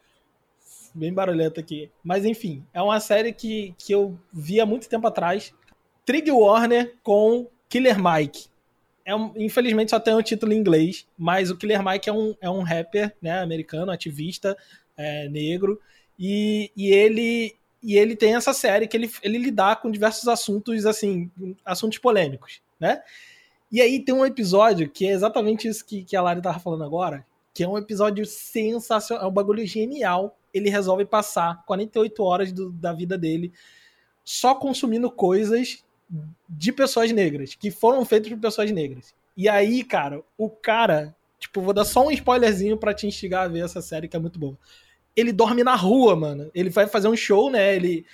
[0.93, 1.91] bem barulhenta aqui.
[2.03, 5.53] Mas enfim, é uma série que, que eu vi há muito tempo atrás.
[6.05, 8.47] Trig Warner com Killer Mike.
[9.07, 12.11] É um, infelizmente só tem o um título em inglês, mas o Killer Mike é
[12.13, 14.57] um, é um rapper né, americano, ativista,
[14.97, 15.79] é, negro,
[16.19, 20.85] e, e ele e ele tem essa série que ele, ele lidar com diversos assuntos,
[20.85, 21.31] assim,
[21.63, 23.01] assuntos polêmicos, né?
[23.71, 26.83] E aí tem um episódio que é exatamente isso que, que a Lari tava falando
[26.83, 32.51] agora, que é um episódio sensacional, é um bagulho genial, ele resolve passar 48 horas
[32.51, 33.53] do, da vida dele
[34.25, 35.85] só consumindo coisas
[36.47, 39.13] de pessoas negras, que foram feitas por pessoas negras.
[39.35, 43.47] E aí, cara, o cara, tipo, vou dar só um spoilerzinho para te instigar a
[43.47, 44.57] ver essa série que é muito boa.
[45.15, 46.49] Ele dorme na rua, mano.
[46.53, 47.75] Ele vai fazer um show, né?
[47.75, 48.05] Ele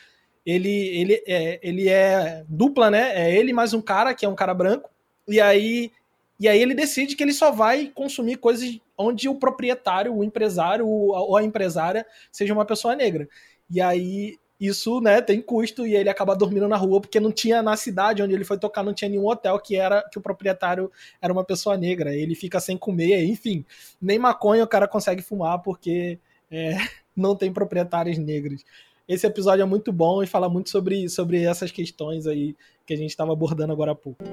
[0.46, 3.14] ele ele é, ele é dupla, né?
[3.16, 4.89] É ele mais um cara que é um cara branco.
[5.28, 5.91] E aí
[6.39, 10.88] e aí ele decide que ele só vai consumir coisas onde o proprietário, o empresário
[10.88, 13.30] ou a empresária seja uma pessoa negra.
[13.70, 17.62] E aí isso, né, tem custo e ele acaba dormindo na rua porque não tinha
[17.62, 20.91] na cidade onde ele foi tocar não tinha nenhum hotel que era que o proprietário
[21.22, 22.16] era uma pessoa negra.
[22.16, 23.66] Ele fica sem comer, enfim,
[24.01, 26.78] nem maconha o cara consegue fumar porque é,
[27.16, 28.64] não tem proprietários negros.
[29.08, 32.97] Esse episódio é muito bom e fala muito sobre, sobre essas questões aí que a
[32.97, 34.24] gente estava abordando agora há pouco.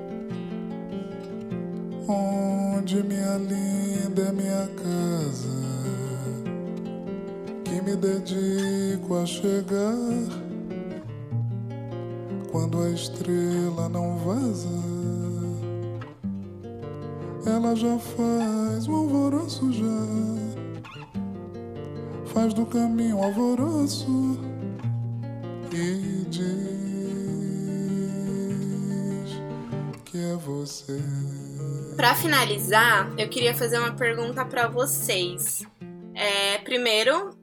[2.08, 5.79] Onde minha linda é minha casa,
[7.82, 9.96] me dedico a chegar
[12.50, 14.68] quando a estrela não vaza.
[17.46, 20.06] Ela já faz o alvoroço já,
[22.34, 24.38] faz do caminho alvoroço
[25.72, 26.50] e diz
[30.04, 31.00] que é você.
[31.96, 35.62] Para finalizar, eu queria fazer uma pergunta para vocês.
[36.14, 37.39] É, primeiro,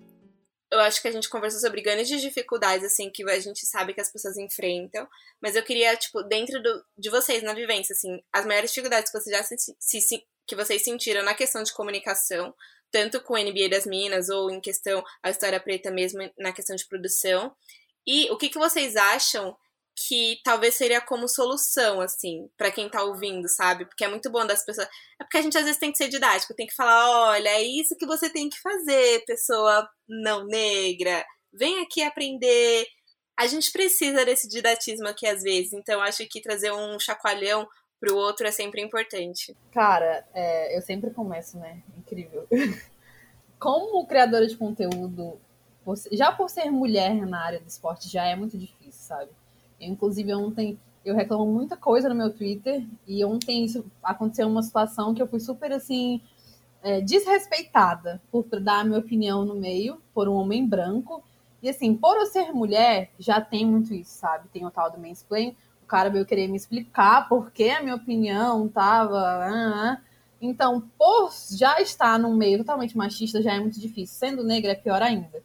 [0.72, 4.01] eu acho que a gente conversou sobre grandes dificuldades, assim, que a gente sabe que
[4.01, 5.07] as pessoas enfrentam.
[5.41, 9.20] Mas eu queria, tipo, dentro do, de vocês, na vivência, assim, as maiores dificuldades que
[9.20, 12.53] vocês já se, se, que vocês sentiram na questão de comunicação,
[12.91, 16.76] tanto com o NBA das Minas ou em questão a História Preta mesmo, na questão
[16.76, 17.55] de produção.
[18.05, 19.55] E o que, que vocês acham
[19.98, 23.84] que talvez seria como solução, assim, para quem tá ouvindo, sabe?
[23.86, 24.88] Porque é muito bom das pessoas.
[25.20, 27.64] É porque a gente às vezes tem que ser didático, tem que falar: olha, é
[27.64, 31.26] isso que você tem que fazer, pessoa não negra.
[31.52, 32.86] Vem aqui aprender.
[33.36, 37.68] A gente precisa desse didatismo aqui às vezes, então acho que trazer um chacoalhão
[38.00, 39.56] pro outro é sempre importante.
[39.72, 41.82] Cara, é, eu sempre começo, né?
[41.98, 42.48] Incrível.
[43.60, 45.39] Como criadora de conteúdo,
[46.12, 49.32] já por ser mulher na área do esporte, já é muito difícil, sabe?
[49.80, 55.13] Inclusive, ontem eu reclamo muita coisa no meu Twitter e ontem isso aconteceu uma situação
[55.13, 56.21] que eu fui super assim
[56.82, 61.23] é, desrespeitada por dar a minha opinião no meio, por um homem branco.
[61.61, 64.47] E assim, por eu ser mulher, já tem muito isso, sabe?
[64.49, 67.95] Tem o tal do mansplain, o cara veio querer me explicar por que a minha
[67.95, 69.17] opinião tava.
[69.17, 69.97] Ah, ah.
[70.39, 74.15] Então, por já estar num meio totalmente machista, já é muito difícil.
[74.15, 75.41] Sendo negra, é pior ainda.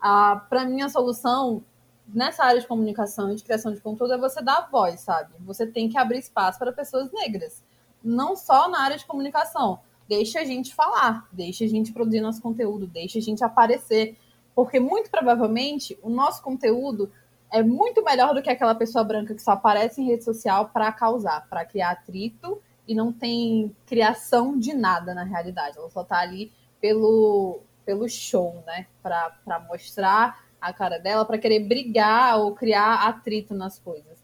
[0.00, 1.62] Ah, para mim, a solução
[2.06, 5.34] nessa área de comunicação e de criação de conteúdo é você dar voz, sabe?
[5.40, 7.62] Você tem que abrir espaço para pessoas negras.
[8.02, 9.80] Não só na área de comunicação.
[10.08, 14.16] Deixa a gente falar, deixa a gente produzir nosso conteúdo, deixa a gente aparecer.
[14.54, 17.10] Porque muito provavelmente o nosso conteúdo
[17.50, 20.90] é muito melhor do que aquela pessoa branca que só aparece em rede social para
[20.90, 25.78] causar, para criar atrito e não tem criação de nada na realidade.
[25.78, 26.50] Ela só tá ali
[26.80, 28.86] pelo, pelo show, né?
[29.02, 34.22] Para mostrar a cara dela, para querer brigar ou criar atrito nas coisas.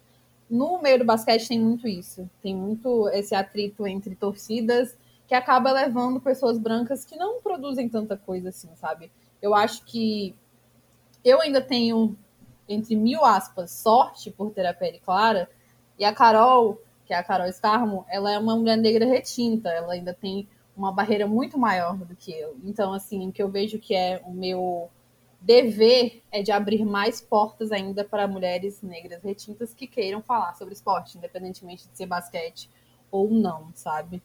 [0.48, 2.28] No meio do basquete tem muito isso.
[2.42, 8.16] Tem muito esse atrito entre torcidas que acaba levando pessoas brancas que não produzem tanta
[8.16, 9.10] coisa assim, sabe?
[9.42, 10.34] Eu acho que
[11.22, 12.16] eu ainda tenho,
[12.66, 15.50] entre mil aspas, sorte por ter a pele clara,
[15.98, 19.94] e a Carol que é a Carol Starmo, ela é uma mulher negra retinta, ela
[19.94, 22.54] ainda tem uma barreira muito maior do que eu.
[22.62, 24.90] Então, assim, o que eu vejo que é o meu
[25.40, 30.74] dever é de abrir mais portas ainda para mulheres negras retintas que queiram falar sobre
[30.74, 32.68] esporte, independentemente de ser basquete
[33.10, 34.22] ou não, sabe?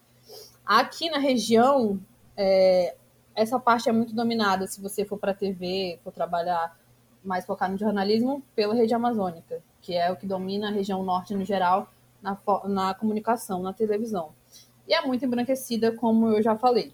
[0.64, 2.00] Aqui na região,
[2.36, 2.96] é,
[3.34, 6.78] essa parte é muito dominada, se você for para a TV, for trabalhar
[7.22, 11.34] mais focado no jornalismo, pela rede amazônica, que é o que domina a região norte
[11.34, 11.90] no geral,
[12.20, 14.32] na, na comunicação, na televisão.
[14.86, 16.92] E é muito embranquecida, como eu já falei.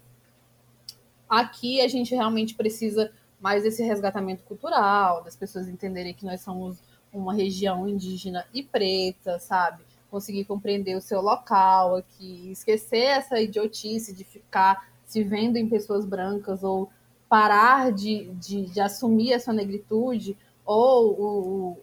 [1.27, 3.11] Aqui a gente realmente precisa
[3.41, 6.77] mais desse resgatamento cultural, das pessoas entenderem que nós somos
[7.11, 9.83] uma região indígena e preta, sabe?
[10.09, 16.05] Conseguir compreender o seu local aqui, esquecer essa idiotice de ficar se vendo em pessoas
[16.05, 16.89] brancas ou
[17.27, 21.77] parar de, de, de assumir a sua negritude ou o,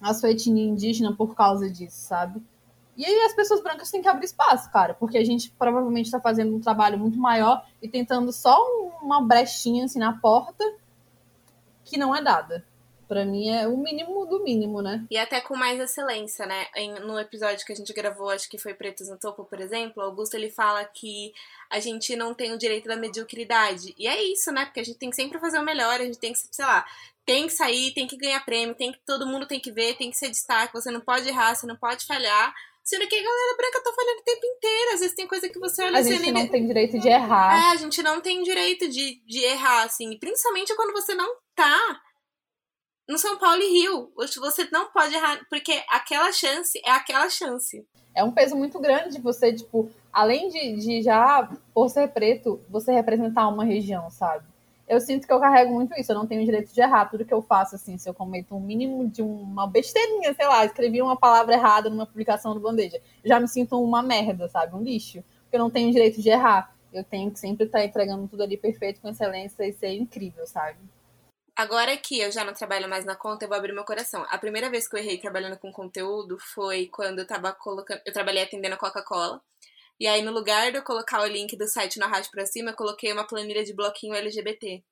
[0.00, 2.42] a sua etnia indígena por causa disso, sabe?
[2.98, 6.20] E aí as pessoas brancas têm que abrir espaço, cara, porque a gente provavelmente está
[6.20, 8.58] fazendo um trabalho muito maior e tentando só
[9.00, 10.64] uma brechinha assim na porta
[11.84, 12.66] que não é dada.
[13.06, 15.06] Para mim é o mínimo do mínimo, né?
[15.08, 16.66] E até com mais excelência, né?
[16.74, 20.02] Em, no episódio que a gente gravou, acho que foi Pretos no Topo, por exemplo,
[20.02, 21.32] Augusto ele fala que
[21.70, 23.94] a gente não tem o direito da mediocridade.
[23.96, 24.66] E é isso, né?
[24.66, 26.84] Porque a gente tem que sempre fazer o melhor, a gente tem que, sei lá,
[27.24, 30.10] tem que sair, tem que ganhar prêmio, tem que todo mundo tem que ver, tem
[30.10, 32.54] que ser destaque, você não pode errar, você não pode falhar.
[32.88, 34.94] Sendo que a galera branca tá falhando o tempo inteiro.
[34.94, 37.52] Às vezes tem coisa que você olha A assim, gente não tem direito de errar.
[37.52, 40.18] É, a gente não tem direito de, de errar, assim.
[40.18, 42.00] Principalmente quando você não tá
[43.06, 44.10] no São Paulo e Rio.
[44.16, 47.86] Você não pode errar, porque aquela chance é aquela chance.
[48.14, 52.90] É um peso muito grande você, tipo, além de, de já, por ser preto, você
[52.90, 54.46] representar uma região, sabe?
[54.88, 57.34] Eu sinto que eu carrego muito isso, eu não tenho direito de errar tudo que
[57.34, 61.14] eu faço, assim, se eu cometo um mínimo de uma besteirinha, sei lá, escrevi uma
[61.14, 64.74] palavra errada numa publicação do Bandeja, já me sinto uma merda, sabe?
[64.74, 66.74] Um lixo, porque eu não tenho direito de errar.
[66.90, 70.78] Eu tenho que sempre estar entregando tudo ali perfeito, com excelência e ser incrível, sabe?
[71.54, 74.24] Agora que eu já não trabalho mais na conta, eu vou abrir meu coração.
[74.30, 78.00] A primeira vez que eu errei trabalhando com conteúdo foi quando eu tava colocando.
[78.06, 79.40] Eu trabalhei atendendo a Coca-Cola.
[80.00, 82.70] E aí, no lugar de eu colocar o link do site na rádio pra cima,
[82.70, 84.82] eu coloquei uma planilha de bloquinho LGBT.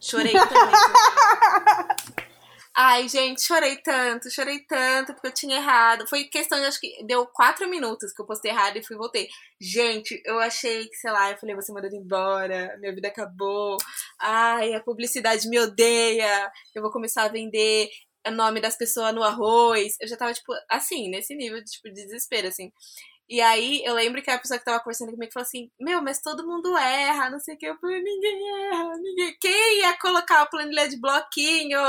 [0.00, 0.54] Chorei tanto.
[2.76, 6.08] Ai, gente, chorei tanto, chorei tanto, porque eu tinha errado.
[6.08, 9.28] Foi questão de, acho que deu quatro minutos que eu postei errado e fui voltei.
[9.60, 13.76] Gente, eu achei que, sei lá, eu falei, você mandando embora, minha vida acabou.
[14.18, 17.88] Ai, a publicidade me odeia, eu vou começar a vender
[18.26, 19.96] o nome das pessoas no arroz.
[20.00, 22.72] Eu já tava, tipo, assim, nesse nível de, tipo, de desespero, assim.
[23.28, 26.20] E aí, eu lembro que a pessoa que tava conversando comigo falou assim: Meu, mas
[26.20, 27.66] todo mundo erra, não sei o que.
[27.66, 29.36] Eu falei: Ninguém erra, ninguém.
[29.40, 31.80] Quem ia colocar a planilha de bloquinho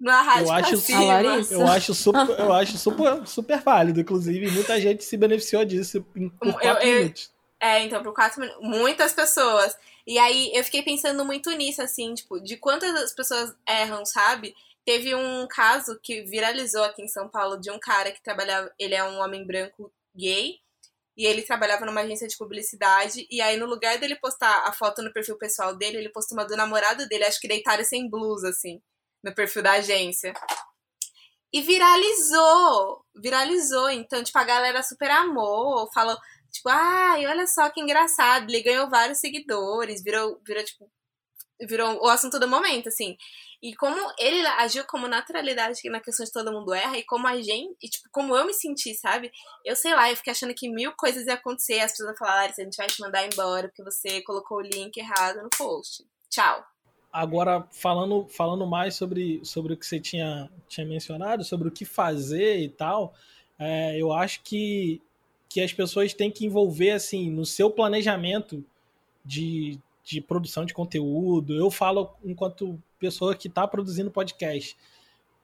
[0.00, 4.80] na rádio Eu pra acho, eu acho super, eu acho super, super válido, inclusive, muita
[4.80, 7.30] gente se beneficiou disso em, por Eu- quatro eu- minutos.
[7.60, 8.60] É, então, por quatro minutos.
[8.68, 9.76] Muitas pessoas.
[10.04, 14.52] E aí eu fiquei pensando muito nisso, assim, tipo, de quantas as pessoas erram, sabe?
[14.84, 18.68] Teve um caso que viralizou aqui em São Paulo de um cara que trabalhava.
[18.76, 20.56] Ele é um homem branco gay.
[21.16, 23.26] E ele trabalhava numa agência de publicidade.
[23.30, 26.46] E aí, no lugar dele postar a foto no perfil pessoal dele, ele postou uma
[26.46, 28.80] do namorado dele, acho que deitado sem blusa, assim,
[29.22, 30.32] no perfil da agência.
[31.52, 33.04] E viralizou!
[33.14, 33.90] Viralizou.
[33.90, 36.16] Então, tipo, a galera super amou, falou,
[36.50, 38.48] tipo, ai, olha só que engraçado.
[38.48, 40.90] Ele ganhou vários seguidores, virou, virou tipo,
[41.68, 43.16] virou o assunto do momento, assim.
[43.62, 47.36] E como ele agiu como naturalidade na questão de todo mundo erra, e como a
[47.40, 49.30] gente, e, tipo, como eu me senti, sabe?
[49.64, 52.62] Eu sei lá, eu fiquei achando que mil coisas iam acontecer, as pessoas falaram, a
[52.62, 56.04] gente vai te mandar embora porque você colocou o link errado no post.
[56.28, 56.64] Tchau.
[57.12, 61.84] Agora, falando, falando mais sobre, sobre o que você tinha, tinha mencionado, sobre o que
[61.84, 63.14] fazer e tal,
[63.58, 65.00] é, eu acho que,
[65.48, 68.64] que as pessoas têm que envolver, assim, no seu planejamento
[69.24, 71.54] de, de produção de conteúdo.
[71.54, 74.76] Eu falo enquanto pessoa que está produzindo podcast.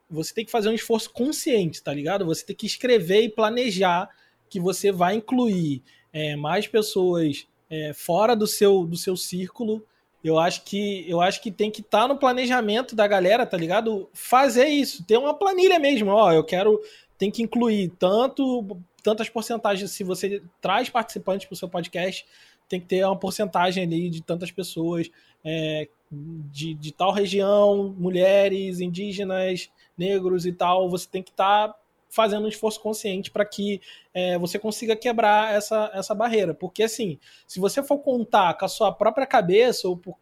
[0.08, 2.24] Você tem que fazer um esforço consciente, tá ligado?
[2.24, 4.08] Você tem que escrever e planejar
[4.48, 5.82] que você vai incluir
[6.12, 9.84] é, mais pessoas é, fora do seu, do seu círculo.
[10.22, 13.56] Eu acho que eu acho que tem que estar tá no planejamento da galera, tá
[13.56, 14.08] ligado?
[14.12, 16.10] Fazer isso, ter uma planilha mesmo.
[16.10, 16.80] Ó, eu quero
[17.18, 18.64] tem que incluir tanto
[19.02, 22.24] tantas porcentagens se você traz participantes para o seu podcast,
[22.68, 25.10] tem que ter uma porcentagem ali de tantas pessoas
[25.44, 30.88] é, de, de tal região, mulheres, indígenas, negros e tal.
[30.90, 31.78] Você tem que estar tá
[32.08, 33.80] fazendo um esforço consciente para que
[34.14, 36.54] é, você consiga quebrar essa, essa barreira.
[36.54, 40.16] Porque, assim, se você for contar com a sua própria cabeça, ou por,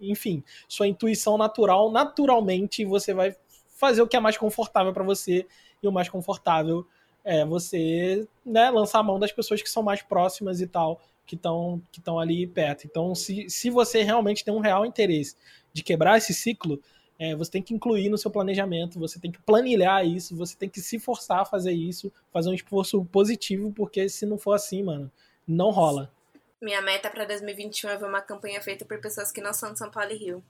[0.00, 3.34] enfim, sua intuição natural, naturalmente você vai
[3.68, 5.46] fazer o que é mais confortável para você
[5.82, 6.86] e o mais confortável
[7.24, 11.34] é você né, lançar a mão das pessoas que são mais próximas e tal que
[11.34, 12.86] estão que ali perto.
[12.86, 15.36] Então, se, se você realmente tem um real interesse
[15.72, 16.80] de quebrar esse ciclo,
[17.18, 20.68] é, você tem que incluir no seu planejamento, você tem que planilhar isso, você tem
[20.68, 24.82] que se forçar a fazer isso, fazer um esforço positivo, porque se não for assim,
[24.82, 25.10] mano,
[25.46, 26.12] não rola.
[26.60, 29.78] Minha meta para 2021 é ver uma campanha feita por pessoas que não são de
[29.78, 30.44] São Paulo e Rio.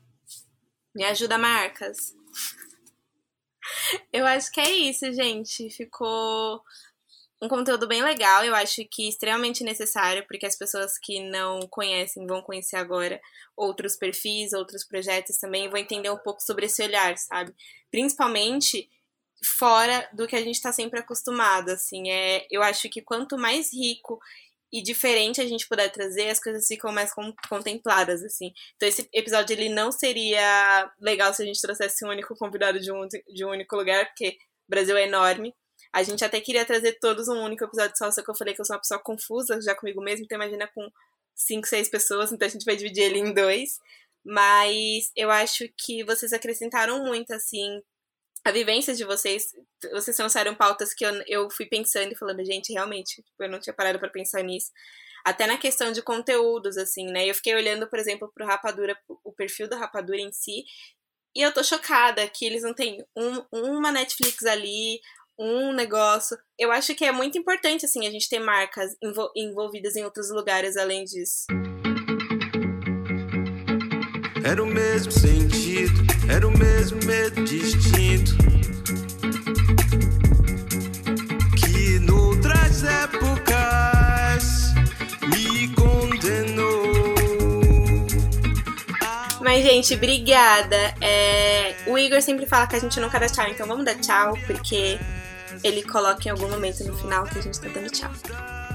[0.94, 2.16] Me ajuda, marcas.
[4.12, 5.68] Eu acho que é isso, gente.
[5.70, 6.62] Ficou
[7.40, 12.26] um conteúdo bem legal, eu acho que extremamente necessário, porque as pessoas que não conhecem
[12.26, 13.20] vão conhecer agora
[13.56, 17.54] outros perfis, outros projetos também, e vão entender um pouco sobre esse olhar, sabe?
[17.90, 18.88] Principalmente
[19.44, 23.72] fora do que a gente está sempre acostumado, assim, é, eu acho que quanto mais
[23.72, 24.18] rico
[24.72, 27.12] e diferente a gente puder trazer, as coisas ficam mais
[27.48, 28.52] contempladas, assim.
[28.76, 32.90] Então esse episódio ele não seria legal se a gente trouxesse um único convidado de
[32.90, 35.54] um, de um único lugar, porque o Brasil é enorme,
[35.92, 38.60] a gente até queria trazer todos um único episódio só, só que eu falei que
[38.60, 40.88] eu sou uma pessoa confusa já comigo mesmo, então imagina com
[41.34, 43.78] cinco, seis pessoas, então a gente vai dividir ele em dois.
[44.24, 47.80] Mas eu acho que vocês acrescentaram muito, assim,
[48.44, 49.52] a vivência de vocês.
[49.92, 53.60] Vocês trouxeram pautas que eu, eu fui pensando e falando, gente, realmente, tipo, eu não
[53.60, 54.72] tinha parado para pensar nisso.
[55.24, 57.28] Até na questão de conteúdos, assim, né?
[57.28, 60.64] Eu fiquei olhando, por exemplo, pro Rapadura, o perfil do Rapadura em si,
[61.36, 65.00] e eu tô chocada que eles não têm um, uma Netflix ali,
[65.38, 66.36] um negócio.
[66.58, 70.30] Eu acho que é muito importante, assim, a gente ter marcas envol envolvidas em outros
[70.30, 71.46] lugares além disso.
[74.44, 75.92] Era o mesmo sentido,
[76.30, 78.32] era o mesmo medo distinto.
[81.56, 83.55] Que noutras épocas
[89.56, 90.76] Mas, gente, obrigada.
[91.00, 91.74] É...
[91.86, 94.98] O Igor sempre fala que a gente nunca dá tchau, então vamos dar tchau, porque
[95.64, 98.10] ele coloca em algum momento no final que a gente tá dando tchau.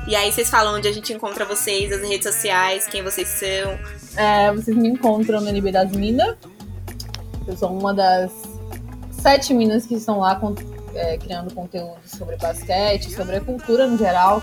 [0.07, 3.77] E aí vocês falam onde a gente encontra vocês, as redes sociais, quem vocês são.
[4.17, 6.35] É, vocês me encontram no NB das Minas.
[7.47, 8.31] Eu sou uma das
[9.11, 10.41] sete minas que estão lá
[10.95, 14.41] é, criando conteúdo sobre basquete, sobre a cultura no geral.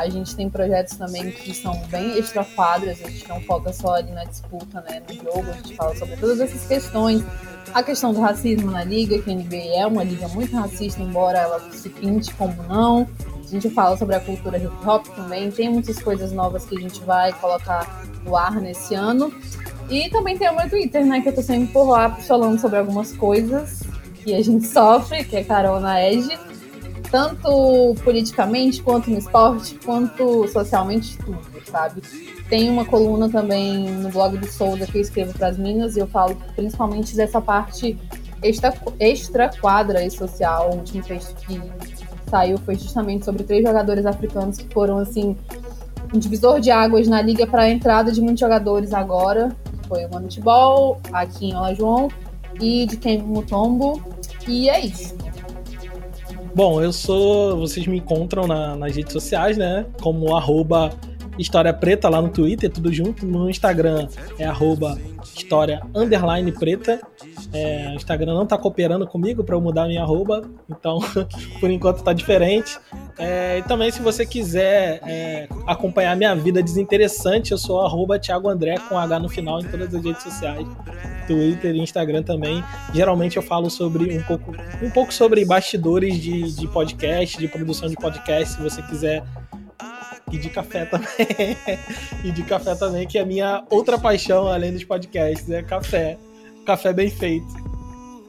[0.00, 4.10] A gente tem projetos também que são bem extra-quadras, a gente não foca só ali
[4.12, 7.22] na disputa, né, no jogo, a gente fala sobre todas essas questões.
[7.74, 11.38] A questão do racismo na liga, que a NBA é uma liga muito racista, embora
[11.38, 13.06] ela se pinte como não.
[13.44, 16.80] A gente fala sobre a cultura hip hop também, tem muitas coisas novas que a
[16.80, 19.30] gente vai colocar no ar nesse ano.
[19.90, 22.78] E também tem o meu Twitter, né, que eu tô sempre por lá falando sobre
[22.78, 23.82] algumas coisas
[24.24, 26.38] que a gente sofre, que é Carol na Edge
[27.10, 32.02] tanto politicamente, quanto no esporte, quanto socialmente, tudo, sabe?
[32.48, 36.00] Tem uma coluna também no blog do Souza que eu escrevo para as minas e
[36.00, 37.98] eu falo principalmente dessa parte
[38.42, 40.70] extra, extra quadra e social.
[40.70, 41.60] O último texto que
[42.28, 45.36] saiu foi justamente sobre três jogadores africanos que foram, assim,
[46.14, 49.54] um divisor de águas na liga para a entrada de muitos jogadores agora.
[49.88, 52.08] Foi o Manutebol, aqui em Ola João
[52.60, 54.00] e de Ken Mutombo.
[54.46, 55.14] E é isso.
[56.54, 57.56] Bom, eu sou.
[57.56, 59.86] Vocês me encontram na, nas redes sociais, né?
[60.00, 60.90] Como arroba
[61.38, 63.24] História Preta lá no Twitter, tudo junto.
[63.24, 64.08] No Instagram
[64.38, 64.98] é arroba
[65.34, 67.00] História Underline Preta.
[67.52, 70.98] É, o Instagram não tá cooperando comigo para eu mudar minha arroba, então
[71.60, 72.78] por enquanto tá diferente.
[73.18, 78.48] É, e também, se você quiser é, acompanhar minha vida desinteressante, eu sou arroba Thiago
[78.48, 80.66] André com H no final em todas as redes sociais.
[81.26, 82.62] Twitter e Instagram também.
[82.92, 84.52] Geralmente eu falo sobre um pouco,
[84.82, 89.22] um pouco sobre bastidores de, de podcast, de produção de podcast, se você quiser.
[90.30, 91.08] E de café também.
[92.24, 96.16] e de café também, que é a minha outra paixão, além dos podcasts, é café.
[96.64, 97.46] Café bem feito.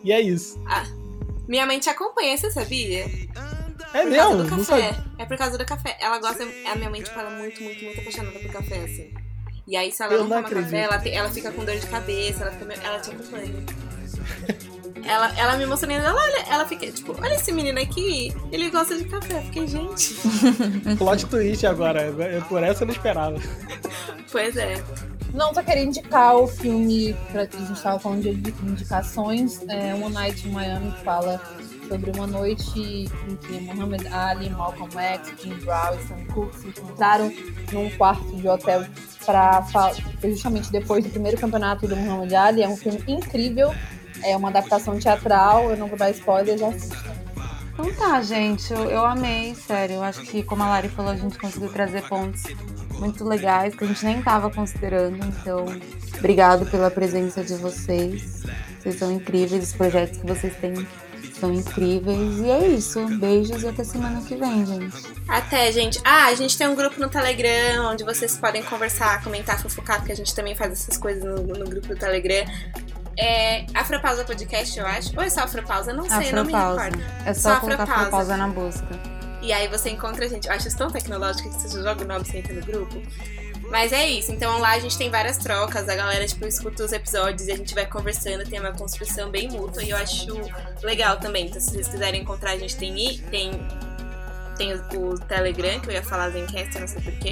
[0.04, 0.60] E é isso.
[0.68, 0.86] Ah,
[1.48, 3.06] minha mãe te acompanha, você sabia?
[3.94, 4.16] É Por mesmo?
[4.16, 4.96] causa do café.
[5.18, 5.98] É por causa do café.
[6.00, 6.44] Ela gosta.
[6.44, 9.14] A minha mãe, tipo, ela é muito, muito, muito apaixonada por café, assim.
[9.68, 10.72] E aí, se ela Eu não não toma acredito.
[10.72, 13.54] café, ela, ela fica com dor de cabeça, ela, fica ela te acompanha.
[15.04, 18.98] Ela, ela me mostrando, ela, olha, ela fica, tipo, olha esse menino aqui, ele gosta
[18.98, 19.38] de café.
[19.38, 20.16] Eu fiquei, gente.
[20.98, 22.04] Plot twist agora.
[22.04, 23.38] Eu- Por essa eu não esperava.
[24.32, 24.82] Pois é.
[25.34, 30.14] Não, só queria indicar o filme, pra, a gente estava falando de indicações, é One
[30.14, 31.42] Night in Miami, que fala
[31.88, 36.68] sobre uma noite em que Muhammad Ali, Malcolm X, Jim Brown e Sam Cooke se
[36.68, 37.34] encontraram
[37.72, 38.86] num quarto de hotel
[39.26, 39.64] para
[40.24, 42.64] justamente depois do primeiro campeonato do Muhammad Ali.
[42.64, 43.74] É um filme incrível,
[44.24, 47.22] é uma adaptação teatral, eu não vou dar spoilers, assistam.
[47.74, 49.96] Então tá, gente, eu, eu amei, sério.
[49.96, 52.44] Eu acho que, como a Lari falou, a gente conseguiu trazer pontos
[53.00, 55.18] muito legais que a gente nem tava considerando.
[55.26, 55.66] Então,
[56.18, 58.44] obrigado pela presença de vocês.
[58.80, 60.74] Vocês são incríveis, os projetos que vocês têm
[61.40, 62.40] são incríveis.
[62.40, 63.04] E é isso.
[63.18, 64.98] Beijos e até semana que vem, gente.
[65.28, 66.00] Até, gente.
[66.04, 70.12] Ah, a gente tem um grupo no Telegram onde vocês podem conversar, comentar, fofocar, porque
[70.12, 72.46] a gente também faz essas coisas no, no grupo do Telegram.
[73.22, 75.16] É Afropausa Podcast, eu acho.
[75.16, 75.94] Ou é só Afropausa?
[75.94, 76.84] Não sei, não me Afropausa.
[76.84, 77.04] recordo.
[77.24, 78.08] É só, Só colocar Afropausa.
[78.08, 79.00] Afropausa na busca.
[79.44, 80.48] E aí você encontra a gente.
[80.48, 83.00] Eu acho isso tão tecnológico que você joga o nome sem entra no grupo.
[83.70, 84.32] Mas é isso.
[84.32, 85.88] Então lá a gente tem várias trocas.
[85.88, 88.44] A galera, tipo, escuta os episódios e a gente vai conversando.
[88.44, 89.84] Tem uma construção bem mútua.
[89.84, 90.28] E eu acho
[90.82, 91.46] legal também.
[91.46, 93.52] Então, se vocês quiserem encontrar, a gente tem tem,
[94.58, 97.32] tem o, o Telegram, que eu ia falar Zencast, não sei porquê.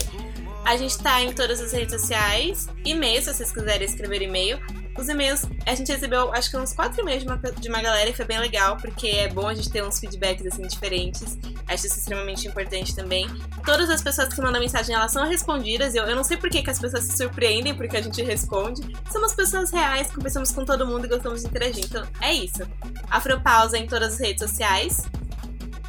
[0.65, 2.67] A gente tá em todas as redes sociais.
[2.85, 4.59] E-mail, se vocês quiserem escrever e-mail.
[4.97, 8.09] Os e-mails, a gente recebeu acho que uns quatro e-mails de uma, de uma galera
[8.09, 11.37] e foi bem legal, porque é bom a gente ter uns feedbacks assim diferentes.
[11.67, 13.27] Acho isso extremamente importante também.
[13.65, 15.95] Todas as pessoas que mandam mensagem, elas são respondidas.
[15.95, 18.81] Eu, eu não sei por que, que as pessoas se surpreendem porque a gente responde.
[19.11, 21.85] Somos pessoas reais, conversamos com todo mundo e gostamos de interagir.
[21.85, 22.63] Então, é isso.
[23.09, 25.03] Afropausa em todas as redes sociais.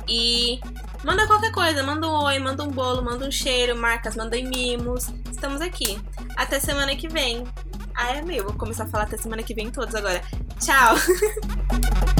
[0.09, 0.61] E
[1.05, 5.09] manda qualquer coisa, manda um oi, manda um bolo, manda um cheiro, marcas, mandem mimos.
[5.31, 6.01] Estamos aqui.
[6.37, 7.45] Até semana que vem.
[7.95, 10.23] Ah, é meu, vou começar a falar até semana que vem todos agora.
[10.59, 10.97] Tchau!